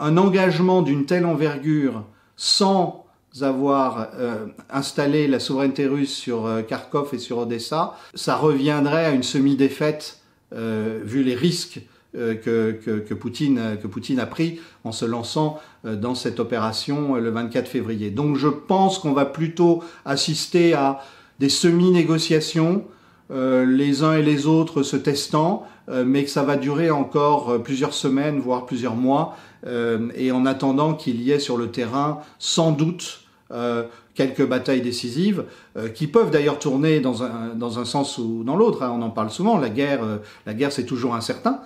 un 0.00 0.16
engagement 0.16 0.80
d'une 0.80 1.04
telle 1.04 1.26
envergure 1.26 2.04
sans 2.36 3.05
avoir 3.42 4.08
euh, 4.14 4.46
installé 4.70 5.28
la 5.28 5.40
souveraineté 5.40 5.86
russe 5.86 6.14
sur 6.14 6.46
euh, 6.46 6.62
Kharkov 6.62 7.10
et 7.12 7.18
sur 7.18 7.38
Odessa, 7.38 7.96
ça 8.14 8.36
reviendrait 8.36 9.04
à 9.04 9.10
une 9.10 9.22
semi-défaite 9.22 10.20
euh, 10.54 11.00
vu 11.02 11.22
les 11.22 11.34
risques 11.34 11.80
que, 12.14 12.70
que, 12.72 13.12
Poutine, 13.12 13.76
que 13.82 13.86
Poutine 13.86 14.20
a 14.20 14.24
pris 14.24 14.58
en 14.84 14.92
se 14.92 15.04
lançant 15.04 15.60
dans 15.84 16.14
cette 16.14 16.40
opération 16.40 17.16
le 17.16 17.28
24 17.28 17.68
février. 17.68 18.08
Donc 18.08 18.38
je 18.38 18.48
pense 18.48 18.98
qu'on 18.98 19.12
va 19.12 19.26
plutôt 19.26 19.84
assister 20.06 20.72
à 20.72 21.00
des 21.40 21.50
semi-négociations, 21.50 22.86
les 23.28 24.02
uns 24.02 24.14
et 24.14 24.22
les 24.22 24.46
autres 24.46 24.82
se 24.82 24.96
testant, 24.96 25.66
mais 26.06 26.24
que 26.24 26.30
ça 26.30 26.42
va 26.42 26.56
durer 26.56 26.90
encore 26.90 27.62
plusieurs 27.62 27.92
semaines, 27.92 28.40
voire 28.40 28.64
plusieurs 28.64 28.96
mois, 28.96 29.36
et 29.66 30.32
en 30.32 30.46
attendant 30.46 30.94
qu'il 30.94 31.20
y 31.20 31.32
ait 31.32 31.38
sur 31.38 31.58
le 31.58 31.70
terrain 31.70 32.20
sans 32.38 32.72
doute 32.72 33.25
euh, 33.52 33.84
quelques 34.14 34.44
batailles 34.44 34.80
décisives, 34.80 35.44
euh, 35.76 35.88
qui 35.88 36.08
peuvent 36.08 36.32
d'ailleurs 36.32 36.58
tourner 36.58 36.98
dans 36.98 37.22
un, 37.22 37.54
dans 37.54 37.78
un 37.78 37.84
sens 37.84 38.18
ou 38.18 38.42
dans 38.44 38.56
l'autre. 38.56 38.82
Hein. 38.82 38.92
on 38.92 39.02
en 39.02 39.10
parle 39.10 39.30
souvent. 39.30 39.56
La 39.56 39.68
guerre, 39.68 40.02
euh, 40.02 40.16
la 40.46 40.54
guerre, 40.54 40.72
c'est 40.72 40.86
toujours 40.86 41.14
incertain. 41.14 41.60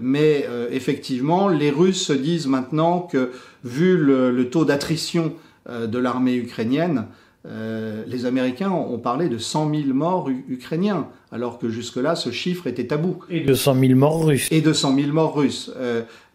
mais 0.00 0.46
effectivement, 0.70 1.48
les 1.48 1.70
Russes 1.70 2.06
se 2.06 2.12
disent 2.12 2.46
maintenant 2.46 3.00
que, 3.00 3.32
vu 3.64 3.96
le, 3.96 4.48
taux 4.50 4.64
d'attrition 4.64 5.32
de 5.68 5.98
l'armée 5.98 6.36
ukrainienne, 6.36 7.06
les 7.44 8.26
Américains 8.26 8.70
ont 8.70 8.98
parlé 8.98 9.28
de 9.28 9.38
100 9.38 9.74
000 9.74 9.94
morts 9.94 10.28
ukrainiens, 10.48 11.08
alors 11.32 11.58
que 11.58 11.68
jusque-là, 11.68 12.14
ce 12.14 12.30
chiffre 12.30 12.66
était 12.66 12.86
tabou. 12.86 13.18
Et 13.30 13.40
de 13.40 13.54
100 13.54 13.80
000 13.80 13.94
morts 13.94 14.26
russes. 14.26 14.48
Et 14.50 14.60
de 14.60 14.72
100 14.72 14.94
000 14.96 15.12
morts 15.12 15.34
russes. 15.34 15.72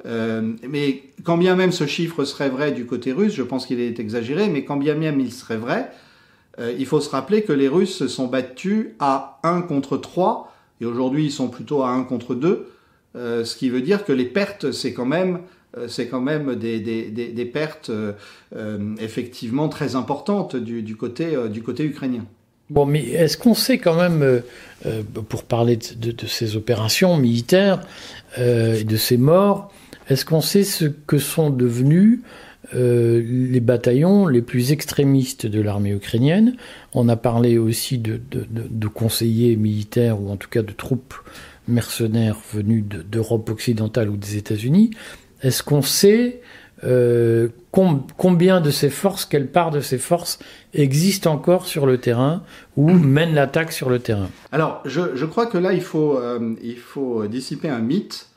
mais 0.03 1.03
quand 1.23 1.37
bien 1.37 1.55
même 1.55 1.71
ce 1.71 1.85
chiffre 1.85 2.25
serait 2.25 2.49
vrai 2.49 2.71
du 2.71 2.85
côté 2.85 3.11
russe, 3.11 3.33
je 3.33 3.43
pense 3.43 3.65
qu'il 3.65 3.79
est 3.79 3.99
exagéré, 3.99 4.49
mais 4.49 4.65
quand 4.65 4.77
bien 4.77 4.95
même 4.95 5.19
il 5.19 5.31
serait 5.31 5.57
vrai, 5.57 5.91
il 6.59 6.85
faut 6.85 7.01
se 7.01 7.09
rappeler 7.09 7.43
que 7.43 7.53
les 7.53 7.67
Russes 7.67 7.95
se 7.95 8.07
sont 8.07 8.27
battus 8.27 8.87
à 8.99 9.39
1 9.43 9.61
contre 9.61 9.97
3, 9.97 10.51
et 10.81 10.85
aujourd'hui 10.85 11.25
ils 11.25 11.31
sont 11.31 11.49
plutôt 11.49 11.83
à 11.83 11.89
1 11.89 12.03
contre 12.03 12.33
2, 12.33 12.67
ce 13.15 13.55
qui 13.55 13.69
veut 13.69 13.81
dire 13.81 14.05
que 14.05 14.11
les 14.11 14.25
pertes, 14.25 14.71
c'est 14.71 14.93
quand 14.93 15.05
même 15.05 15.39
euh, 15.64 15.64
c'est 15.87 16.07
quand 16.07 16.21
même 16.21 16.55
des, 16.55 17.49
pertes 17.51 17.89
euh, 17.89 18.13
euh, 18.55 18.95
effectivement 18.99 19.69
très 19.69 19.95
importantes 19.95 20.55
du, 20.55 20.95
côté, 20.95 21.35
ukrainien. 21.79 22.25
Bon, 22.69 22.85
mais 22.85 23.03
est-ce 23.03 23.37
qu'on 23.37 23.53
sait 23.53 23.77
quand 23.77 23.95
même, 23.95 24.41
pour 25.29 25.43
parler 25.43 25.77
de, 25.77 26.27
ces 26.27 26.55
opérations 26.55 27.17
militaires 27.17 27.85
et 28.37 28.83
de 28.83 28.97
ces 28.97 29.17
morts, 29.17 29.71
est-ce 30.09 30.25
qu'on 30.25 30.41
sait 30.41 30.63
ce 30.63 30.85
que 30.85 31.19
sont 31.19 31.51
devenus 31.51 32.21
les 32.73 33.59
bataillons 33.59 34.25
les 34.25 34.41
plus 34.41 34.71
extrémistes 34.71 35.45
de 35.45 35.61
l'armée 35.61 35.91
ukrainienne? 35.91 36.55
On 36.93 37.07
a 37.07 37.15
parlé 37.15 37.59
aussi 37.59 37.99
de, 37.99 38.19
conseillers 38.87 39.55
militaires 39.57 40.19
ou 40.19 40.31
en 40.31 40.37
tout 40.37 40.49
cas 40.49 40.63
de 40.63 40.71
troupes 40.71 41.13
mercenaires 41.67 42.37
venus 42.51 42.83
d'Europe 42.83 43.49
occidentale 43.49 44.09
ou 44.09 44.17
des 44.17 44.37
États-Unis. 44.37 44.89
Est-ce 45.45 45.61
qu'on 45.61 45.83
sait 45.83 46.41
euh, 46.83 47.49
combien 47.71 48.61
de 48.61 48.71
ces 48.71 48.89
forces, 48.89 49.25
quelle 49.25 49.47
part 49.47 49.69
de 49.69 49.79
ces 49.79 49.99
forces 49.99 50.39
existe 50.73 51.27
encore 51.27 51.67
sur 51.67 51.85
le 51.85 51.99
terrain 51.99 52.41
ou 52.75 52.89
mène 52.89 53.35
l'attaque 53.35 53.71
sur 53.71 53.91
le 53.91 53.99
terrain? 53.99 54.29
Alors, 54.51 54.81
je, 54.85 55.25
crois 55.25 55.45
que 55.45 55.59
là, 55.59 55.73
il 55.73 55.81
faut, 55.83 56.17
euh, 56.17 57.27
dissiper 57.27 57.69
un 57.69 57.79
mythe. 57.79 58.27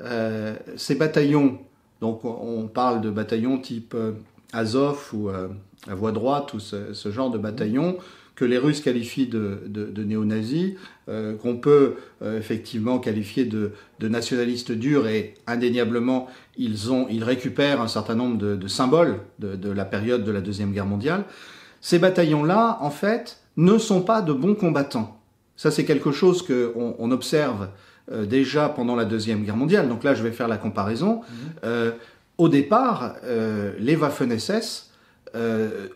Euh, 0.00 0.54
ces 0.76 0.94
bataillons, 0.94 1.58
donc 2.00 2.24
on 2.24 2.68
parle 2.68 3.02
de 3.02 3.10
bataillons 3.10 3.58
type 3.58 3.94
Azov 4.54 5.10
ou 5.12 5.28
la 5.28 5.94
voie 5.94 6.12
droite 6.12 6.54
ou 6.54 6.58
ce, 6.58 6.94
ce 6.94 7.10
genre 7.10 7.30
de 7.30 7.36
bataillons, 7.36 7.98
que 8.40 8.46
les 8.46 8.56
Russes 8.56 8.80
qualifient 8.80 9.26
de, 9.26 9.60
de, 9.66 10.02
néo-nazis, 10.02 10.72
euh, 11.10 11.36
qu'on 11.36 11.58
peut 11.58 11.96
euh, 12.22 12.38
effectivement 12.38 12.98
qualifier 12.98 13.44
de, 13.44 13.72
nationalistes 14.00 14.72
durs 14.72 15.06
et 15.08 15.34
indéniablement 15.46 16.26
ils, 16.56 16.90
ont, 16.90 17.06
ils 17.10 17.22
récupèrent 17.22 17.82
un 17.82 17.86
certain 17.86 18.14
nombre 18.14 18.38
de, 18.38 18.66
symboles 18.66 19.18
de, 19.40 19.70
la 19.70 19.84
période 19.84 20.24
de 20.24 20.32
la 20.32 20.40
Deuxième 20.40 20.72
Guerre 20.72 20.86
mondiale. 20.86 21.24
Ces 21.82 21.98
bataillons-là, 21.98 22.78
en 22.80 22.88
fait, 22.88 23.40
ne 23.58 23.76
sont 23.76 24.00
pas 24.00 24.22
de 24.22 24.32
bons 24.32 24.54
combattants. 24.54 25.20
Ça, 25.54 25.70
c'est 25.70 25.84
quelque 25.84 26.10
chose 26.10 26.40
qu'on 26.40 26.96
on 26.98 27.10
observe 27.10 27.68
euh, 28.10 28.24
déjà 28.24 28.70
pendant 28.70 28.96
la 28.96 29.04
Deuxième 29.04 29.44
Guerre 29.44 29.58
mondiale. 29.58 29.86
Donc 29.86 30.02
là, 30.02 30.14
je 30.14 30.22
vais 30.22 30.32
faire 30.32 30.48
la 30.48 30.56
comparaison. 30.56 31.20
Mmh. 31.62 31.68
au 32.38 32.48
départ, 32.48 33.16
les 33.78 33.96
Waffen-SS 33.96 34.89
euh, 35.36 35.86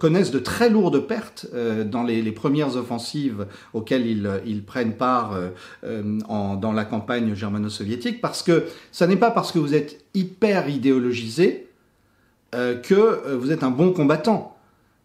connaissent 0.00 0.32
de 0.32 0.40
très 0.40 0.68
lourdes 0.68 1.06
pertes 1.06 1.46
euh, 1.54 1.84
dans 1.84 2.02
les, 2.02 2.32
premières 2.32 2.76
offensives 2.76 3.46
auxquelles 3.72 4.04
ils, 4.04 4.64
prennent 4.64 4.94
part 4.94 5.36
euh, 5.84 6.02
dans 6.20 6.72
la 6.72 6.84
campagne 6.84 7.34
germano-soviétique, 7.34 8.20
parce 8.20 8.42
que 8.42 8.64
ça 8.90 9.06
n'est 9.06 9.16
pas 9.16 9.30
parce 9.30 9.52
que 9.52 9.60
vous 9.60 9.74
êtes 9.74 10.04
hyper 10.14 10.68
idéologisé 10.68 11.68
que 12.52 13.36
vous 13.36 13.52
êtes 13.52 13.62
un 13.62 13.70
bon 13.70 13.92
combattant. 13.92 14.56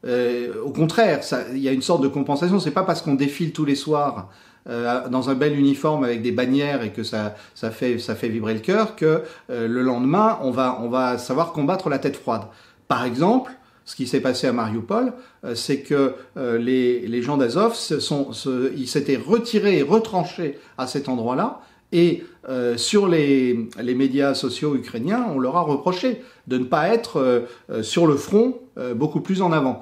au 0.04 0.72
contraire, 0.72 1.22
il 1.51 1.60
y 1.60 1.70
a 1.70 1.72
une 1.72 1.84
sorte 1.84 2.02
de 2.02 2.08
compensation. 2.08 2.60
C'est 2.60 2.71
pas 2.71 2.84
parce 2.84 3.04
qu'on 3.04 3.13
défile 3.13 3.52
tous 3.52 3.65
les 3.65 3.76
soirs 3.76 4.30
dans 4.65 5.30
un 5.30 5.36
bel 5.36 5.58
uniforme 5.58 6.04
avec 6.04 6.24
des 6.24 6.32
bannières 6.32 6.82
et 6.82 6.91
que 6.91 7.04
ça, 7.04 7.36
ça, 7.54 7.69
fait, 7.69 8.00
ça 8.00 8.15
fait 8.15 8.30
vibrer 8.30 8.56
le 8.56 8.62
cœur 8.62 8.95
que 8.95 9.21
le 9.50 9.82
lendemain, 9.84 10.39
on 10.41 10.50
va, 10.50 10.80
on 10.82 10.89
va 10.89 11.19
savoir 11.19 11.52
combattre 11.52 11.89
la 11.89 12.00
tête 12.00 12.15
froide. 12.15 12.45
Par 12.88 13.06
exemple, 13.06 13.52
ce 13.86 13.95
qui 13.95 14.08
s'est 14.08 14.19
passé 14.19 14.48
à 14.48 14.54
Mariupol, 14.54 15.13
euh, 15.43 15.56
c'est 15.56 15.82
que 15.82 16.15
euh, 16.38 16.58
les, 16.58 17.21
gens 17.21 17.38
d'Azov 17.38 17.76
s'étaient 17.76 19.15
retirés 19.15 19.78
et 19.78 19.84
retranchés 19.84 20.60
à 20.78 20.88
cet 20.88 21.08
endroit-là. 21.08 21.62
Et 21.91 22.24
euh, 22.50 22.78
sur 22.78 23.08
les, 23.08 23.69
médias 23.82 24.34
sociaux 24.34 24.76
ukrainiens, 24.76 25.28
on 25.34 25.39
leur 25.39 25.56
a 25.56 25.62
reproché 25.62 26.24
de 26.48 26.58
ne 26.58 26.65
pas 26.65 26.89
être 26.89 27.45
sur 27.82 28.08
le 28.08 28.15
front 28.15 28.60
beaucoup 28.95 29.21
plus 29.21 29.41
en 29.41 29.52
avant. 29.52 29.82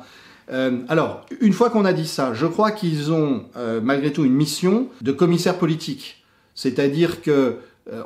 alors, 0.49 1.25
une 1.41 1.53
fois 1.53 1.69
qu'on 1.69 1.85
a 1.85 1.93
dit 1.93 2.07
ça, 2.07 2.33
je 2.33 2.45
crois 2.45 2.71
qu'ils 2.71 3.11
ont 3.11 3.45
malgré 3.81 4.13
tout 4.13 4.23
une 4.23 4.33
mission 4.33 4.87
de 5.01 5.11
commissaire 5.11 5.57
politique. 5.57 6.23
C'est-à-dire 6.55 7.21
que 7.21 7.57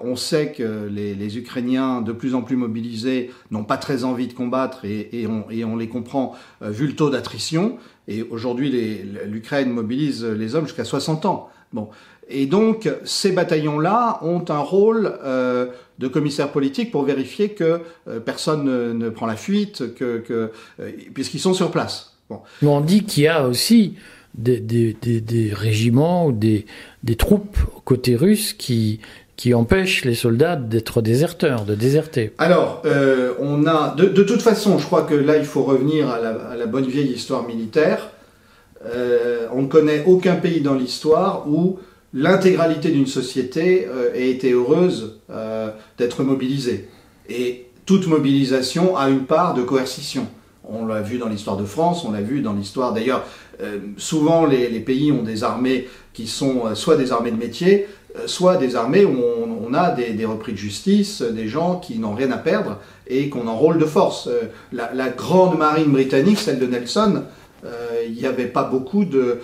on 0.03 0.15
sait 0.15 0.51
que 0.51 0.87
les, 0.87 1.37
Ukrainiens, 1.37 2.01
de 2.01 2.11
plus 2.11 2.33
en 2.35 2.41
plus 2.41 2.55
mobilisés, 2.55 3.31
n'ont 3.51 3.63
pas 3.63 3.77
très 3.77 4.03
envie 4.03 4.27
de 4.27 4.33
combattre 4.33 4.85
et, 4.85 5.27
on, 5.27 5.75
les 5.75 5.87
comprend 5.87 6.33
euh, 6.61 6.69
vu 6.69 6.87
le 6.87 6.95
taux 6.95 7.09
d'attrition. 7.09 7.77
Et 8.07 8.23
aujourd'hui, 8.23 8.71
l'Ukraine 9.25 9.69
mobilise 9.69 10.23
les 10.23 10.55
hommes 10.55 10.65
jusqu'à 10.65 10.85
60 10.85 11.25
ans. 11.25 11.49
Bon. 11.73 11.89
Et 12.29 12.45
donc, 12.45 12.89
ces 13.03 13.31
bataillons-là 13.31 14.19
ont 14.23 14.43
un 14.49 14.59
rôle 14.59 15.17
euh, 15.23 15.67
de 15.99 16.07
commissaire 16.07 16.51
politique 16.51 16.91
pour 16.91 17.03
vérifier 17.03 17.49
que 17.49 17.81
personne 18.25 18.97
ne, 18.97 19.09
prend 19.09 19.25
la 19.27 19.35
fuite, 19.35 19.83
puisqu'ils 21.13 21.39
sont 21.39 21.53
sur 21.53 21.71
place. 21.71 22.17
Bon. 22.29 22.41
On 22.63 22.81
dit 22.81 23.03
qu'il 23.03 23.23
y 23.23 23.27
a 23.27 23.47
aussi 23.47 23.95
des, 24.37 25.53
régiments 25.53 26.27
ou 26.27 26.31
des, 26.31 26.65
des 27.03 27.15
troupes 27.15 27.57
côté 27.85 28.15
russe 28.15 28.53
qui 28.53 28.99
qui 29.37 29.53
empêche 29.53 30.03
les 30.03 30.15
soldats 30.15 30.55
d'être 30.55 31.03
déserteurs, 31.03 31.63
de 31.63 31.75
déserter. 31.75 32.33
Alors, 32.39 32.81
euh, 32.85 33.33
on 33.39 33.67
a, 33.67 33.93
de, 33.95 34.23
toute 34.23 34.41
façon, 34.41 34.79
je 34.79 34.85
crois 34.85 35.03
que 35.03 35.13
là, 35.13 35.37
il 35.37 35.45
faut 35.45 35.61
revenir 35.61 36.09
à 36.09 36.55
la, 36.55 36.65
bonne 36.65 36.87
vieille 36.87 37.13
histoire 37.13 37.43
militaire. 37.45 38.09
Euh, 38.85 39.47
on 39.53 39.61
ne 39.61 39.67
connaît 39.67 40.03
aucun 40.07 40.35
pays 40.35 40.61
dans 40.61 40.73
l'histoire 40.73 41.47
où 41.47 41.77
l'intégralité 42.13 42.89
d'une 42.89 43.05
société 43.05 43.87
euh, 43.87 44.11
ait 44.15 44.31
été 44.31 44.51
heureuse 44.51 45.19
d'être 45.99 46.23
mobilisée. 46.23 46.89
Et 47.29 47.67
toute 47.85 48.07
mobilisation 48.07 48.97
a 48.97 49.07
une 49.07 49.25
part 49.25 49.53
de 49.53 49.61
coercition. 49.61 50.27
On 50.63 50.87
l'a 50.87 51.01
vu 51.01 51.19
dans 51.19 51.29
l'histoire 51.29 51.57
de 51.57 51.65
France, 51.65 52.03
on 52.05 52.11
l'a 52.11 52.21
vu 52.21 52.41
dans 52.41 52.53
l'histoire 52.53 52.91
d'ailleurs. 52.91 53.23
souvent, 53.97 54.45
les, 54.45 54.79
pays 54.79 55.11
ont 55.11 55.23
des 55.23 55.43
armées 55.43 55.87
qui 56.13 56.27
sont 56.27 56.75
soit 56.75 56.97
des 56.97 57.11
armées 57.11 57.31
de 57.31 57.37
métier, 57.37 57.87
soit 58.25 58.57
des 58.57 58.75
armées 58.75 59.05
où 59.05 59.17
on, 59.65 59.73
a 59.73 59.91
des, 59.91 60.25
repris 60.25 60.53
de 60.53 60.57
justice, 60.57 61.21
des 61.21 61.47
gens 61.47 61.79
qui 61.79 61.99
n'ont 61.99 62.13
rien 62.13 62.31
à 62.31 62.37
perdre 62.37 62.77
et 63.07 63.29
qu'on 63.29 63.47
enrôle 63.47 63.77
de 63.77 63.85
force. 63.85 64.27
Euh, 64.27 64.43
la, 64.71 65.09
grande 65.09 65.57
marine 65.57 65.91
britannique, 65.91 66.39
celle 66.39 66.59
de 66.59 66.67
Nelson, 66.67 67.23
euh, 67.65 68.03
il 68.07 68.13
n'y 68.13 68.25
avait 68.25 68.47
pas 68.47 68.63
beaucoup 68.63 69.05
de, 69.05 69.39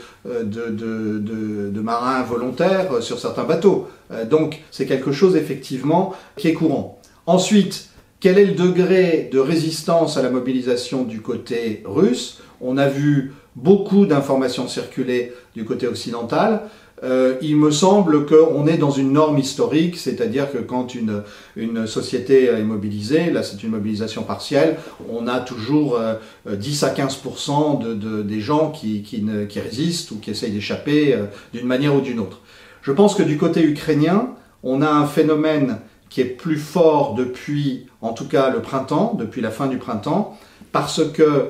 marins 1.81 2.23
volontaires 2.23 3.01
sur 3.01 3.19
certains 3.19 3.43
bateaux. 3.43 3.87
donc 4.29 4.61
c'est 4.71 4.85
quelque 4.85 5.11
chose 5.11 5.35
effectivement 5.35 6.13
qui 6.37 6.47
est 6.47 6.53
courant. 6.53 6.99
Ensuite, 7.25 7.89
quel 8.19 8.39
est 8.39 8.45
le 8.45 8.53
degré 8.53 9.29
de 9.31 9.39
résistance 9.39 10.15
à 10.15 10.21
la 10.21 10.29
mobilisation 10.29 11.03
du 11.03 11.21
côté 11.21 11.83
russe? 11.85 12.39
On 12.61 12.77
a 12.77 12.87
vu 12.87 13.33
beaucoup 13.57 14.05
d'informations 14.05 14.67
circuler 14.67 15.33
du 15.55 15.65
côté 15.65 15.87
occidental. 15.87 16.61
Euh, 17.03 17.35
il 17.41 17.57
me 17.57 17.69
semble 17.69 18.25
qu'on 18.25 18.65
est 18.65 18.77
dans 18.77 18.91
une 18.91 19.11
norme 19.11 19.37
historique, 19.37 19.97
c'est-à-dire 19.97 20.51
que 20.51 20.59
quand 20.59 20.95
une, 20.95 21.23
société 21.85 22.45
est 22.45 22.63
mobilisée, 22.63 23.29
là 23.29 23.43
c'est 23.43 23.61
une 23.61 23.71
mobilisation 23.71 24.23
partielle, 24.23 24.77
on 25.09 25.27
a 25.27 25.41
toujours 25.41 25.99
10 26.49 26.83
euh, 26.83 26.87
à 26.87 26.93
15% 26.93 27.83
de, 27.83 27.93
de, 27.93 28.21
des 28.21 28.39
gens 28.39 28.71
qui, 28.71 29.03
résistent 29.55 30.11
ou 30.11 30.19
qui 30.19 30.31
essayent 30.31 30.51
d'échapper 30.51 31.13
euh, 31.13 31.25
d'une 31.53 31.67
manière 31.67 31.93
ou 31.93 32.01
d'une 32.01 32.19
autre. 32.19 32.39
Je 32.81 32.91
pense 32.91 33.15
que 33.15 33.23
du 33.23 33.37
côté 33.37 33.63
ukrainien, 33.63 34.29
on 34.63 34.81
a 34.81 34.89
un 34.89 35.05
phénomène 35.05 35.79
qui 36.09 36.21
est 36.21 36.25
plus 36.25 36.57
fort 36.57 37.15
depuis, 37.15 37.87
en 38.01 38.13
tout 38.13 38.27
cas 38.27 38.49
le 38.49 38.61
printemps, 38.61 39.15
depuis 39.17 39.41
la 39.41 39.51
fin 39.51 39.67
du 39.67 39.77
printemps, 39.77 40.37
parce 40.71 41.01
que 41.11 41.49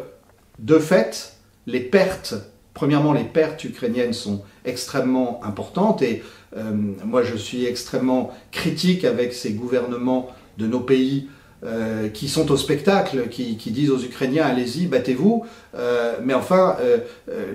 de 0.59 0.79
fait, 0.79 1.35
les 1.67 1.79
pertes 1.79 2.35
Premièrement, 2.73 3.13
les 3.13 3.23
pertes 3.23 3.63
ukrainiennes 3.63 4.13
sont 4.13 4.41
extrêmement 4.65 5.41
importantes 5.43 6.01
et 6.01 6.23
euh, 6.57 6.71
moi 7.03 7.23
je 7.23 7.35
suis 7.35 7.65
extrêmement 7.65 8.31
critique 8.51 9.05
avec 9.05 9.33
ces 9.33 9.51
gouvernements 9.51 10.29
de 10.57 10.67
nos 10.67 10.79
pays 10.79 11.27
euh, 11.65 12.09
qui 12.09 12.27
sont 12.27 12.51
au 12.51 12.57
spectacle, 12.57 13.29
qui, 13.29 13.55
disent 13.55 13.89
aux 13.89 13.99
Ukrainiens 13.99 14.45
allez-y, 14.45 14.85
battez-vous, 14.87 15.45
euh, 15.75 16.15
mais 16.23 16.33
enfin 16.33 16.77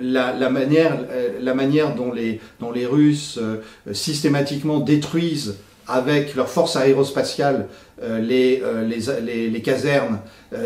la, 0.01 0.49
manière, 0.49 0.97
la 1.39 1.53
manière 1.53 1.95
dont 1.95 2.11
les, 2.11 2.41
dont 2.59 2.71
les 2.71 2.85
Russes 2.85 3.39
systématiquement 3.91 4.79
détruisent 4.79 5.57
avec 5.87 6.35
leurs 6.35 6.49
forces 6.49 6.75
aérospatiales 6.75 7.67
les, 8.01 8.61
les, 8.87 9.49
les, 9.49 9.61
casernes 9.61 10.19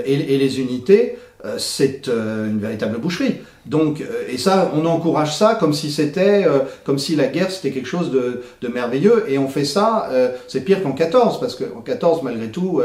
et, 0.06 0.38
les 0.38 0.60
unités, 0.60 1.18
c'est 1.58 2.08
une 2.08 2.60
véritable 2.60 2.98
boucherie. 3.00 3.42
Donc, 3.66 4.02
et 4.30 4.38
ça, 4.38 4.72
on 4.76 4.86
encourage 4.86 5.36
ça 5.36 5.56
comme 5.56 5.74
si 5.74 5.92
c'était, 5.92 6.46
comme 6.86 6.98
si 6.98 7.16
la 7.16 7.28
guerre 7.28 7.52
c'était 7.52 7.72
quelque 7.72 7.88
chose 7.88 8.12
de, 8.12 8.42
de, 8.62 8.68
merveilleux. 8.68 9.26
Et 9.28 9.38
on 9.38 9.48
fait 9.48 9.66
ça, 9.66 10.10
c'est 10.48 10.62
pire 10.62 10.82
qu'en 10.82 10.94
14, 10.94 11.40
parce 11.40 11.56
qu'en 11.56 11.82
14, 11.82 12.24
malgré 12.24 12.48
tout, 12.48 12.82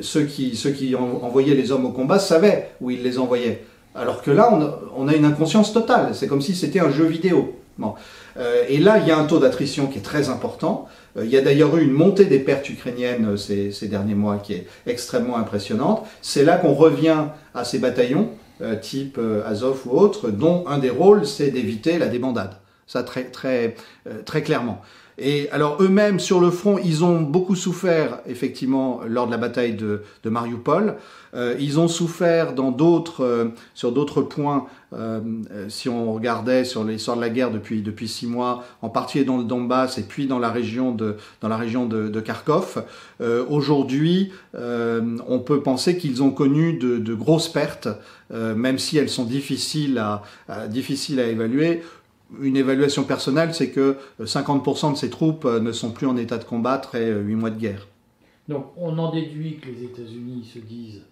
ceux 0.00 0.22
qui, 0.22 0.56
ceux 0.56 0.70
qui 0.70 0.94
envoyaient 0.94 1.54
les 1.54 1.72
hommes 1.72 1.86
au 1.86 1.90
combat 1.90 2.18
savaient 2.18 2.70
où 2.80 2.90
ils 2.90 3.02
les 3.02 3.18
envoyaient. 3.18 3.64
Alors 3.94 4.22
que 4.22 4.30
là, 4.30 4.56
on 4.96 5.08
a, 5.08 5.14
une 5.14 5.24
inconscience 5.24 5.72
totale. 5.72 6.10
C'est 6.12 6.28
comme 6.28 6.42
si 6.42 6.54
c'était 6.54 6.80
un 6.80 6.90
jeu 6.90 7.04
vidéo. 7.04 7.56
Euh, 8.36 8.64
et 8.68 8.78
là, 8.78 8.98
il 8.98 9.06
y 9.06 9.10
a 9.10 9.18
un 9.18 9.24
taux 9.24 9.38
d'attrition 9.38 9.86
qui 9.86 9.98
est 9.98 10.02
très 10.02 10.28
important. 10.28 10.88
Euh, 11.18 11.24
il 11.24 11.30
y 11.30 11.36
a 11.36 11.40
d'ailleurs 11.40 11.76
eu 11.76 11.82
une 11.82 11.92
montée 11.92 12.24
des 12.24 12.38
pertes 12.38 12.68
ukrainiennes 12.68 13.26
euh, 13.26 13.36
ces, 13.36 13.88
derniers 13.88 14.14
mois 14.14 14.38
qui 14.38 14.54
est 14.54 14.66
extrêmement 14.86 15.36
impressionnante. 15.36 16.06
C'est 16.22 16.44
là 16.44 16.56
qu'on 16.56 16.74
revient 16.74 17.24
à 17.54 17.64
ces 17.64 17.78
bataillons, 17.78 18.30
type 18.82 19.20
Azov 19.46 19.82
ou 19.86 19.96
autres, 19.96 20.30
dont 20.30 20.64
un 20.66 20.78
des 20.78 20.90
rôles, 20.90 21.24
c'est 21.26 21.52
d'éviter 21.52 21.96
la 21.96 22.08
débandade. 22.08 22.54
Ça, 22.88 23.04
très, 23.04 23.24
très, 23.24 23.76
très 24.24 24.42
clairement. 24.42 24.82
Et 25.18 25.50
alors 25.50 25.82
eux-mêmes 25.82 26.20
sur 26.20 26.40
le 26.40 26.50
front, 26.50 26.78
ils 26.78 27.04
ont 27.04 27.20
beaucoup 27.20 27.56
souffert 27.56 28.20
effectivement 28.26 29.00
lors 29.06 29.26
de 29.26 29.32
la 29.32 29.36
bataille 29.36 29.74
de, 29.74 30.02
de 30.22 30.30
Mariupol. 30.30 30.96
Euh, 31.34 31.56
ils 31.58 31.78
ont 31.78 31.88
souffert 31.88 32.54
dans 32.54 32.70
d'autres, 32.70 33.24
euh, 33.24 33.44
sur 33.74 33.92
d'autres 33.92 34.22
points. 34.22 34.66
Euh, 34.94 35.20
si 35.68 35.88
on 35.88 36.14
regardait 36.14 36.64
sur 36.64 36.84
l'histoire 36.84 37.16
de 37.16 37.20
la 37.20 37.28
guerre 37.28 37.50
depuis 37.50 37.82
depuis 37.82 38.08
six 38.08 38.26
mois, 38.26 38.64
en 38.80 38.88
particulier 38.88 39.24
dans 39.24 39.36
le 39.36 39.44
Donbass 39.44 39.98
et 39.98 40.04
puis 40.04 40.26
dans 40.26 40.38
la 40.38 40.50
région 40.50 40.92
de 40.92 41.16
dans 41.42 41.48
la 41.48 41.58
région 41.58 41.84
de, 41.84 42.08
de 42.08 42.20
Kharkov. 42.20 42.84
Aujourd'hui, 43.50 44.32
on 44.54 45.38
peut 45.40 45.60
penser 45.60 45.98
qu'ils 45.98 46.22
ont 46.22 46.30
connu 46.30 46.74
de, 46.74 46.96
de 46.96 47.14
grosses 47.14 47.48
pertes, 47.48 47.88
même 48.30 48.78
si 48.78 48.96
elles 48.96 49.10
sont 49.10 49.24
difficiles 49.24 49.98
à, 49.98 50.22
à 50.48 50.68
difficiles 50.68 51.20
à 51.20 51.26
évaluer 51.26 51.82
une 52.40 52.56
évaluation 52.56 53.04
personnelle, 53.04 53.54
c'est 53.54 53.70
que 53.70 53.96
50% 54.20 54.92
de 54.92 54.96
ces 54.96 55.10
troupes 55.10 55.44
euh, 55.44 55.60
ne 55.60 55.72
sont 55.72 55.92
plus 55.92 56.06
en 56.06 56.16
état 56.16 56.38
de 56.38 56.44
combattre 56.44 56.94
et 56.94 57.10
8 57.10 57.34
mois 57.34 57.50
de 57.50 57.58
guerre. 57.58 57.88
Donc 58.48 58.66
on 58.76 58.96
en 58.98 59.12
déduit 59.12 59.58
que 59.58 59.68
les 59.68 59.84
États-Unis 59.84 60.44
se 60.52 60.58
disent 60.58 61.02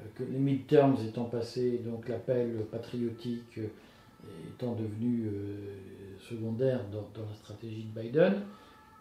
euh, 0.00 0.04
que 0.16 0.24
les 0.30 0.38
midterms 0.38 0.96
étant 1.06 1.24
passés, 1.24 1.80
donc 1.84 2.08
l'appel 2.08 2.66
patriotique 2.70 3.58
euh, 3.58 3.66
étant 4.48 4.74
devenu 4.74 5.30
secondaire 6.28 6.80
dans, 6.92 7.22
la 7.22 7.34
stratégie 7.36 7.84
de 7.84 8.00
Biden, 8.00 8.42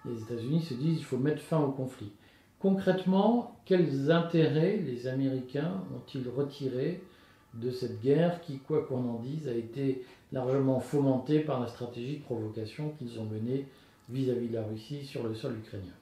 les 0.06 0.22
États-Unis 0.22 0.62
se 0.62 0.74
disent 0.76 0.98
qu'il 0.98 1.06
faut 1.06 1.18
mettre 1.18 1.42
fin 1.42 1.60
au 1.60 1.72
conflit. 1.72 2.12
Concrètement, 2.60 3.60
quels 3.66 4.12
intérêts 4.12 4.78
les 4.78 5.08
Américains 5.08 5.84
ont-ils 5.94 6.26
retirés 6.30 7.02
de 7.54 7.70
cette 7.70 8.02
guerre 8.02 8.40
qui, 8.42 8.60
quoi 8.60 8.84
qu'on 8.84 9.10
en 9.10 9.20
dise, 9.20 9.50
a 9.50 9.54
été 9.54 10.04
largement 10.32 10.80
fomentée 10.80 11.40
par 11.40 11.60
la 11.60 11.68
stratégie 11.68 12.18
de 12.18 12.24
provocation 12.24 12.94
qu'ils 12.98 13.20
ont 13.20 13.26
menée 13.26 13.66
vis-à-vis 14.10 14.48
de 14.48 14.56
la 14.56 14.64
Russie 14.64 15.06
sur 15.06 15.24
le 15.24 15.34
sol 15.36 15.54
ukrainien. 15.58 15.94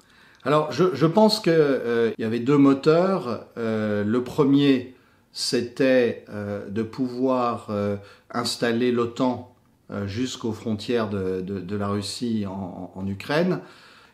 Alors, 0.43 0.71
je, 0.71 1.05
pense 1.05 1.39
qu'il 1.39 1.51
euh, 1.53 2.11
y 2.17 2.23
avait 2.23 2.39
deux 2.39 2.57
moteurs. 2.57 3.47
Euh, 3.57 4.03
le 4.03 4.23
premier, 4.23 4.95
c'était 5.33 6.23
euh, 6.29 6.69
de 6.69 6.83
pouvoir 6.83 7.69
installer 8.31 8.91
l'OTAN 8.91 9.53
jusqu'aux 10.05 10.53
frontières 10.53 11.09
de, 11.09 11.75
la 11.75 11.87
Russie 11.87 12.45
en, 12.45 12.91
en, 12.95 13.07
Ukraine. 13.07 13.59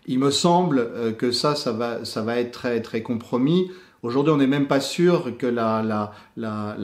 Il 0.06 0.20
me 0.20 0.32
semble 0.32 1.16
que 1.18 1.32
ça, 1.32 1.56
ça 1.56 1.72
va, 1.72 2.04
ça 2.04 2.24
va 2.24 2.40
être 2.40 2.52
très, 2.52 2.82
très 2.82 3.02
compromis. 3.04 3.70
Aujourd'hui, 4.04 4.34
on 4.34 4.38
n'est 4.38 4.48
même 4.48 4.68
pas 4.68 4.82
sûr 4.82 5.38
que 5.38 5.48
la, 5.48 6.12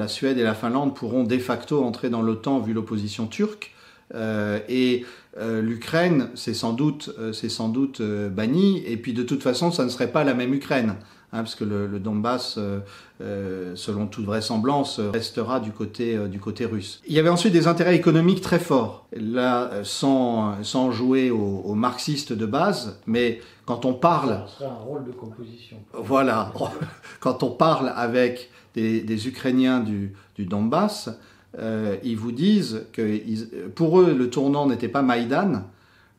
Suède 0.07 0.37
et 0.37 0.43
la 0.43 0.53
Finlande 0.53 0.95
pourront 0.95 1.25
de 1.25 1.37
facto 1.37 1.83
entrer 1.83 2.09
dans 2.09 2.21
l'OTAN 2.21 2.59
vu 2.59 2.71
l'opposition 2.71 3.27
turque. 3.27 3.73
Euh, 4.15 4.59
et 4.69 5.05
euh, 5.37 5.61
l'Ukraine, 5.61 6.29
c'est 6.33 6.53
sans 6.53 6.71
doute, 6.71 7.13
euh, 7.19 7.33
c'est 7.33 7.49
sans 7.49 7.67
doute 7.67 8.01
banni. 8.01 8.81
Et 8.85 8.95
puis 8.95 9.11
de 9.11 9.23
toute 9.23 9.43
façon, 9.43 9.69
ça 9.69 9.83
ne 9.83 9.89
serait 9.89 10.13
pas 10.13 10.23
la 10.23 10.33
même 10.33 10.53
Ukraine. 10.53 10.95
Hein, 11.31 11.43
parce 11.43 11.53
que 11.55 11.63
le, 11.63 11.85
le 11.85 11.99
Donbass, 11.99 12.55
euh, 12.57 12.79
euh 13.21 13.75
selon 13.75 14.07
toute 14.07 14.25
vraisemblance, 14.25 14.99
restera 14.99 15.59
du 15.59 15.71
côté, 15.71 16.15
euh, 16.15 16.27
du 16.27 16.39
côté 16.39 16.65
russe. 16.65 17.01
Il 17.07 17.13
y 17.13 17.19
avait 17.19 17.29
ensuite 17.29 17.53
des 17.53 17.67
intérêts 17.67 17.95
économiques 17.95 18.41
très 18.41 18.57
forts. 18.57 19.05
Là, 19.15 19.69
sans, 19.83 20.63
sans 20.63 20.91
jouer 20.91 21.29
aux, 21.29 21.61
aux 21.63 21.75
marxistes 21.75 22.33
de 22.33 22.45
base, 22.47 22.99
mais 23.05 23.41
quand 23.65 23.85
on 23.85 23.93
parle... 23.93 24.43
Ça 24.57 24.65
un 24.65 24.83
rôle 24.83 25.05
de 25.05 25.11
composition. 25.11 25.77
Voilà. 25.93 26.51
Quand 27.19 27.43
on 27.43 27.51
parle 27.51 27.93
avec 27.95 28.49
des, 28.73 29.01
des 29.01 29.27
Ukrainiens 29.27 29.79
du, 29.79 30.15
du 30.35 30.45
Donbass, 30.45 31.09
euh, 31.57 31.97
ils 32.03 32.17
vous 32.17 32.31
disent 32.31 32.85
que 32.93 33.67
pour 33.69 33.99
eux, 33.99 34.13
le 34.13 34.29
tournant 34.29 34.67
n'était 34.67 34.87
pas 34.87 35.01
Maïdan. 35.01 35.63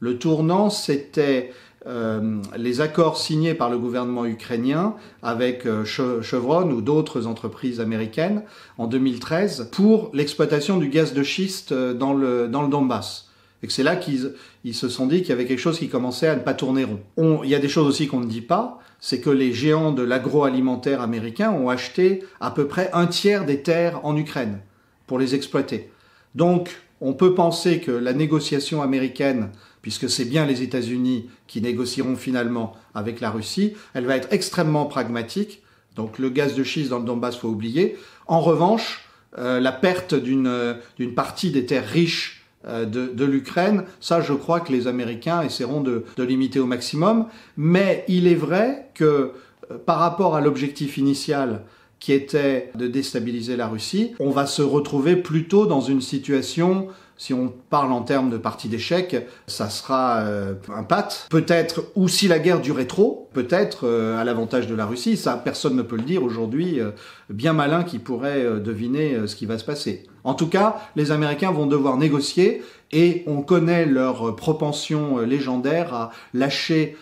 Le 0.00 0.18
tournant, 0.18 0.70
c'était 0.70 1.52
euh, 1.86 2.42
les 2.58 2.82
accords 2.82 3.16
signés 3.16 3.54
par 3.54 3.70
le 3.70 3.78
gouvernement 3.78 4.26
ukrainien 4.26 4.96
avec 5.22 5.64
euh, 5.64 5.84
Chevron 5.86 6.70
ou 6.70 6.82
d'autres 6.82 7.26
entreprises 7.26 7.80
américaines 7.80 8.42
en 8.76 8.86
2013 8.86 9.70
pour 9.72 10.10
l'exploitation 10.12 10.76
du 10.76 10.88
gaz 10.88 11.14
de 11.14 11.22
schiste 11.22 11.72
euh, 11.72 11.94
dans 11.94 12.12
le, 12.12 12.48
dans 12.48 12.62
le 12.62 12.68
Donbass. 12.68 13.30
Et 13.62 13.70
c'est 13.70 13.82
là 13.82 13.96
qu'ils 13.96 14.34
ils 14.64 14.74
se 14.74 14.90
sont 14.90 15.06
dit 15.06 15.20
qu'il 15.20 15.30
y 15.30 15.32
avait 15.32 15.46
quelque 15.46 15.58
chose 15.58 15.78
qui 15.78 15.88
commençait 15.88 16.28
à 16.28 16.36
ne 16.36 16.40
pas 16.40 16.52
tourner 16.52 16.84
rond. 16.84 17.00
On, 17.16 17.42
il 17.44 17.48
y 17.48 17.54
a 17.54 17.58
des 17.58 17.68
choses 17.68 17.86
aussi 17.86 18.08
qu'on 18.08 18.20
ne 18.20 18.26
dit 18.26 18.42
pas, 18.42 18.78
c'est 19.00 19.20
que 19.20 19.30
les 19.30 19.54
géants 19.54 19.92
de 19.92 20.02
l'agroalimentaire 20.02 21.00
américain 21.00 21.50
ont 21.50 21.70
acheté 21.70 22.24
à 22.40 22.50
peu 22.50 22.66
près 22.66 22.90
un 22.92 23.06
tiers 23.06 23.46
des 23.46 23.62
terres 23.62 24.04
en 24.04 24.16
Ukraine 24.16 24.60
pour 25.06 25.18
les 25.18 25.34
exploiter. 25.34 25.90
Donc, 26.34 26.76
on 27.00 27.12
peut 27.14 27.34
penser 27.34 27.80
que 27.80 27.90
la 27.90 28.12
négociation 28.12 28.82
américaine, 28.82 29.50
puisque 29.82 30.10
c'est 30.10 30.24
bien 30.24 30.46
les 30.46 30.62
États-Unis 30.62 31.30
qui 31.46 31.60
négocieront 31.60 32.16
finalement 32.16 32.76
avec 32.94 33.20
la 33.20 33.30
Russie, 33.30 33.74
elle 33.94 34.06
va 34.06 34.16
être 34.16 34.28
extrêmement 34.32 34.86
pragmatique. 34.86 35.62
Donc 35.96 36.18
le 36.18 36.28
gaz 36.28 36.54
de 36.54 36.62
schiste 36.62 36.90
dans 36.90 36.98
le 36.98 37.04
Donbass, 37.04 37.36
faut 37.36 37.48
oublier. 37.48 37.96
En 38.26 38.40
revanche, 38.40 39.08
euh, 39.38 39.60
la 39.60 39.72
perte 39.72 40.14
d'une 40.14 40.76
d'une 40.98 41.14
partie 41.14 41.50
des 41.50 41.64
terres 41.64 41.86
riches 41.86 42.40
euh, 42.66 42.84
de, 42.84 43.24
l'Ukraine, 43.24 43.84
ça 44.00 44.20
je 44.20 44.34
crois 44.34 44.60
que 44.60 44.70
les 44.70 44.86
Américains 44.86 45.40
essaieront 45.40 45.80
de, 45.80 46.04
limiter 46.18 46.60
au 46.60 46.66
maximum. 46.66 47.26
Mais 47.56 48.04
il 48.06 48.26
est 48.26 48.34
vrai 48.34 48.90
que 48.94 49.32
euh, 49.70 49.78
par 49.86 49.98
rapport 49.98 50.36
à 50.36 50.42
l'objectif 50.42 50.98
initial, 50.98 51.62
qui 52.00 52.12
était 52.12 52.70
de 52.74 52.86
déstabiliser 52.86 53.56
la 53.56 53.68
Russie, 53.68 54.14
on 54.18 54.30
va 54.30 54.46
se 54.46 54.62
retrouver 54.62 55.16
plutôt 55.16 55.66
dans 55.66 55.80
une 55.80 56.00
situation 56.00 56.88
si 57.20 57.34
on 57.34 57.52
parle 57.68 57.92
en 57.92 58.00
termes 58.00 58.30
de 58.30 58.38
partie 58.38 58.68
d'échec, 58.68 59.14
ça 59.46 59.68
sera 59.68 60.20
euh, 60.20 60.54
un 60.74 60.84
pat. 60.84 61.26
Peut-être, 61.28 61.84
ou 61.94 62.08
si 62.08 62.28
la 62.28 62.38
guerre 62.38 62.62
durait 62.62 62.86
trop, 62.86 63.28
peut-être 63.34 63.86
euh, 63.86 64.18
à 64.18 64.24
l'avantage 64.24 64.66
de 64.66 64.74
la 64.74 64.86
Russie. 64.86 65.18
Ça, 65.18 65.36
personne 65.36 65.76
ne 65.76 65.82
peut 65.82 65.96
le 65.96 66.04
dire 66.04 66.22
aujourd'hui. 66.22 66.80
Euh, 66.80 66.92
bien 67.28 67.52
malin 67.52 67.84
qui 67.84 67.98
pourrait 67.98 68.58
deviner 68.58 69.26
ce 69.26 69.36
qui 69.36 69.44
va 69.44 69.58
se 69.58 69.64
passer. 69.66 70.04
En 70.24 70.32
tout 70.32 70.48
cas, 70.48 70.80
les 70.96 71.10
Américains 71.10 71.50
vont 71.50 71.66
devoir 71.66 71.98
négocier 71.98 72.62
et 72.90 73.22
on 73.26 73.42
connaît 73.42 73.84
leur 73.84 74.34
propension 74.34 75.18
légendaire 75.18 75.92
à 75.92 76.10
lâcher 76.32 76.96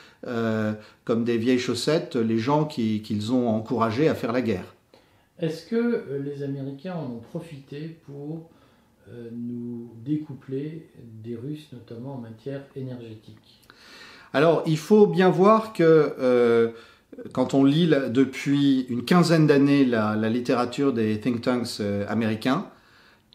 comme 1.04 1.24
des 1.24 1.38
vieilles 1.38 1.58
chaussettes 1.58 2.16
les 2.16 2.38
gens 2.38 2.64
qu'ils 2.64 3.32
ont 3.32 3.48
encouragés 3.48 4.08
à 4.08 4.14
faire 4.14 4.32
la 4.32 4.42
guerre. 4.42 4.74
Est-ce 5.40 5.66
que 5.66 5.76
euh, 5.76 6.18
les 6.24 6.42
Américains 6.42 6.94
en 6.94 7.12
ont 7.12 7.20
profité 7.20 7.96
pour 8.06 8.50
euh, 9.08 9.28
nous 9.32 9.90
découpler 10.04 10.88
des 11.22 11.36
Russes, 11.36 11.68
notamment 11.72 12.14
en 12.14 12.18
matière 12.18 12.62
énergétique? 12.74 13.60
Alors, 14.32 14.62
il 14.66 14.76
faut 14.76 15.06
bien 15.06 15.30
voir 15.30 15.72
que 15.72 15.82
euh, 16.18 16.70
quand 17.32 17.54
on 17.54 17.64
lit 17.64 17.88
depuis 18.10 18.86
une 18.88 19.04
quinzaine 19.04 19.46
d'années 19.46 19.84
la, 19.84 20.16
littérature 20.28 20.92
des 20.92 21.18
think 21.20 21.40
tanks 21.40 21.80
américains, 22.08 22.66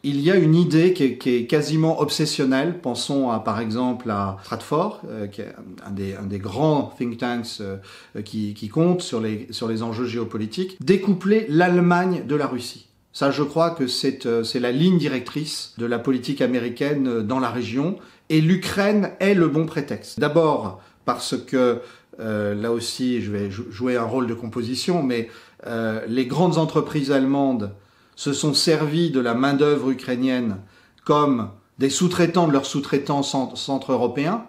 il 0.03 0.19
y 0.19 0.29
a 0.29 0.35
une 0.35 0.53
idée 0.53 0.93
qui 0.93 1.03
est, 1.03 1.45
quasiment 1.45 2.01
obsessionnelle. 2.01 2.79
Pensons 2.79 3.29
à, 3.29 3.39
par 3.39 3.61
exemple 3.61 4.11
à 4.11 4.37
Stratford, 4.43 5.01
euh, 5.09 5.27
qui 5.27 5.41
est 5.41 5.53
un 5.85 6.25
des, 6.25 6.39
grands 6.39 6.93
think 6.97 7.17
tanks 7.17 7.61
euh, 7.61 7.77
qui, 8.23 8.53
qui, 8.53 8.67
compte 8.67 9.01
sur 9.01 9.21
les, 9.21 9.47
sur 9.51 9.67
les 9.69 9.81
enjeux 9.81 10.05
géopolitiques, 10.05 10.75
découpler 10.83 11.45
l'Allemagne 11.47 12.23
de 12.27 12.35
la 12.35 12.47
Russie. 12.47 12.87
Ça, 13.13 13.31
je 13.31 13.43
crois 13.43 13.71
que 13.71 13.87
c'est 13.87 14.25
euh, 14.25 14.43
la 14.55 14.71
ligne 14.73 14.97
directrice 14.97 15.73
de 15.77 15.85
la 15.85 15.99
politique 15.99 16.41
américaine 16.41 17.21
dans 17.21 17.39
la 17.39 17.49
région, 17.49 17.95
et 18.29 18.41
l'Ukraine 18.41 19.11
est 19.19 19.35
le 19.35 19.47
bon 19.47 19.65
prétexte. 19.65 20.19
D'abord 20.19 20.81
parce 21.05 21.35
que 21.37 21.79
là 22.17 22.71
aussi, 22.71 23.21
je 23.21 23.31
vais 23.31 23.51
jouer 23.51 23.97
un 23.97 24.05
rôle 24.05 24.27
de 24.27 24.33
composition, 24.33 25.03
mais 25.03 25.29
les 26.07 26.25
grandes 26.25 26.57
entreprises 26.57 27.11
allemandes 27.11 27.73
se 28.15 28.33
sont 28.33 28.53
servis 28.53 29.11
de 29.11 29.19
la 29.19 29.33
main-d'œuvre 29.33 29.89
ukrainienne 29.89 30.57
comme 31.05 31.49
des 31.79 31.89
sous-traitants 31.89 32.47
de 32.47 32.53
leurs 32.53 32.65
sous-traitants 32.65 33.23
centre-européens 33.23 34.45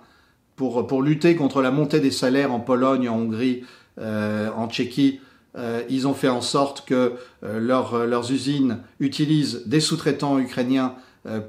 pour, 0.57 0.87
pour 0.87 1.03
lutter 1.03 1.37
contre 1.37 1.63
la 1.63 1.71
montée 1.71 2.01
des 2.01 2.11
salaires 2.11 2.53
en 2.53 2.61
Pologne, 2.61 3.09
en 3.09 3.17
Hongrie, 3.17 3.65
euh, 3.99 4.51
en 4.57 4.69
Tchéquie, 4.69 5.21
ils 5.89 6.09
ont 6.09 6.15
fait 6.15 6.29
en 6.29 6.41
sorte 6.41 6.85
que 6.85 7.13
leurs 7.43 8.33
usines 8.33 8.79
utilisent 8.99 9.63
des 9.67 9.79
sous-traitants 9.79 10.41
ukrainiens 10.41 10.97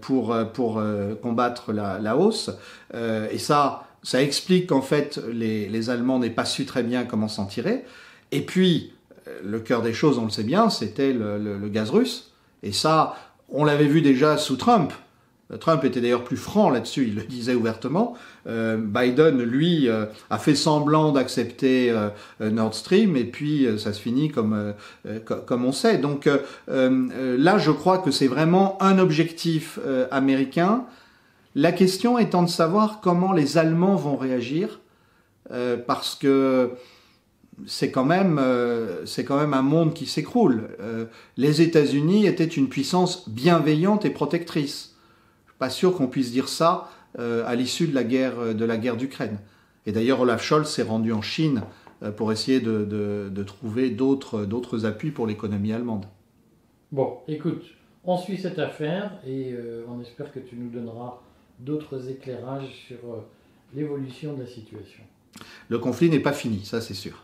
pour, 0.01 0.36
pour 0.54 0.80
combattre 1.23 1.73
la, 1.73 1.97
la 1.97 2.15
hausse. 2.15 2.51
et 2.93 3.39
ça, 3.39 3.86
ça 4.06 4.21
explique 4.21 4.67
qu'en 4.67 4.84
fait, 4.84 5.19
les, 5.34 5.67
les 5.67 5.89
Allemands 5.89 6.19
n'aient 6.19 6.30
pas 6.30 6.45
su 6.45 6.65
très 6.65 6.84
bien 6.84 7.06
comment 7.06 7.28
s'en 7.28 7.47
tirer. 7.47 7.84
Et 8.32 8.41
puis, 8.41 8.93
le 9.43 9.59
cœur 9.59 9.81
des 9.81 9.93
choses, 9.93 10.17
on 10.17 10.25
le 10.25 10.29
sait 10.29 10.43
bien, 10.43 10.69
c'était 10.69 11.13
le, 11.13 11.67
gaz 11.69 11.89
russe. 11.89 12.31
Et 12.63 12.71
ça, 12.71 13.15
on 13.49 13.63
l'avait 13.63 13.88
vu 13.88 14.01
déjà 14.01 14.38
sous 14.38 14.55
Trump. 14.55 14.91
Trump 15.59 15.83
était 15.83 16.01
d'ailleurs 16.01 16.23
plus 16.23 16.38
franc 16.38 16.71
là-dessus, 16.71 17.05
il 17.07 17.15
le 17.15 17.21
disait 17.21 17.53
ouvertement. 17.53 18.15
Euh, 18.47 18.77
Biden, 18.77 19.43
lui, 19.43 19.88
euh, 19.88 20.05
a 20.31 20.39
fait 20.39 20.55
semblant 20.55 21.11
d'accepter 21.11 21.91
euh, 21.91 22.09
Nord 22.39 22.73
Stream 22.73 23.15
et 23.15 23.25
puis 23.25 23.67
ça 23.77 23.93
se 23.93 24.01
finit 24.01 24.31
comme, 24.31 24.73
comme 25.25 25.65
on 25.65 25.71
sait. 25.71 25.99
Donc 25.99 26.27
là, 26.67 27.57
je 27.57 27.71
crois 27.71 27.99
que 27.99 28.09
c'est 28.09 28.27
vraiment 28.27 28.81
un 28.81 28.97
objectif 28.97 29.79
américain. 30.09 30.85
La 31.53 31.71
question 31.71 32.17
étant 32.17 32.41
de 32.41 32.49
savoir 32.49 32.99
comment 33.01 33.31
les 33.31 33.57
Allemands 33.57 33.95
vont 33.95 34.17
réagir, 34.17 34.79
parce 35.85 36.15
que 36.15 36.71
c'est 37.65 37.91
quand 37.91 38.06
même 38.06 38.41
c'est 39.06 39.24
quand 39.24 39.38
même 39.38 39.54
un 39.54 39.62
monde 39.62 39.94
qui 39.94 40.06
s'écroule. 40.06 40.70
les 41.38 41.62
États-Unis 41.62 42.26
étaient 42.26 42.44
une 42.44 42.68
puissance 42.68 43.30
bienveillante 43.30 44.04
et 44.04 44.10
protectrice 44.10 44.96
pas 45.58 45.70
sûr 45.70 45.96
qu'on 45.96 46.08
puisse 46.08 46.32
dire 46.32 46.50
ça 46.50 46.89
euh, 47.20 47.44
à 47.46 47.56
l'issue 47.56 47.88
de 47.88 47.96
la 47.96 48.04
guerre 48.04 48.39
euh, 48.39 48.54
de 48.54 48.65
la 48.65 48.78
guerre 48.78 48.98
d'Ukraine. 48.98 49.39
Et 49.86 49.91
d'ailleurs, 49.91 50.22
Olaf 50.22 50.44
Scholz 50.44 50.68
s'est 50.68 50.84
rendu 50.84 51.13
en 51.13 51.22
Chine 51.22 51.63
euh, 52.04 52.12
pour 52.12 52.32
essayer 52.32 52.60
de, 52.60 53.44
trouver 53.44 53.89
d'autres 53.89 54.86
appuis 54.86 55.12
pour 55.12 55.28
l'économie 55.28 55.72
allemande. 55.72 56.06
Bon, 56.91 57.20
écoute, 57.28 57.63
on 58.04 58.18
suit 58.18 58.38
cette 58.38 58.60
affaire 58.60 59.12
et 59.26 59.56
on 59.89 60.00
espère 60.02 60.32
que 60.32 60.39
tu 60.39 60.56
nous 60.56 60.70
donneras 60.70 61.22
d'autres 61.60 62.10
éclairages 62.10 62.70
sur 62.88 63.24
l'évolution 63.74 64.34
de 64.34 64.44
la 64.44 64.48
situation. 64.48 65.04
Le 65.68 65.80
conflit 65.80 66.10
n'est 66.10 66.20
pas 66.20 66.32
fini, 66.32 66.63
ça 66.63 66.80
c'est 66.80 66.94
sûr. 66.94 67.24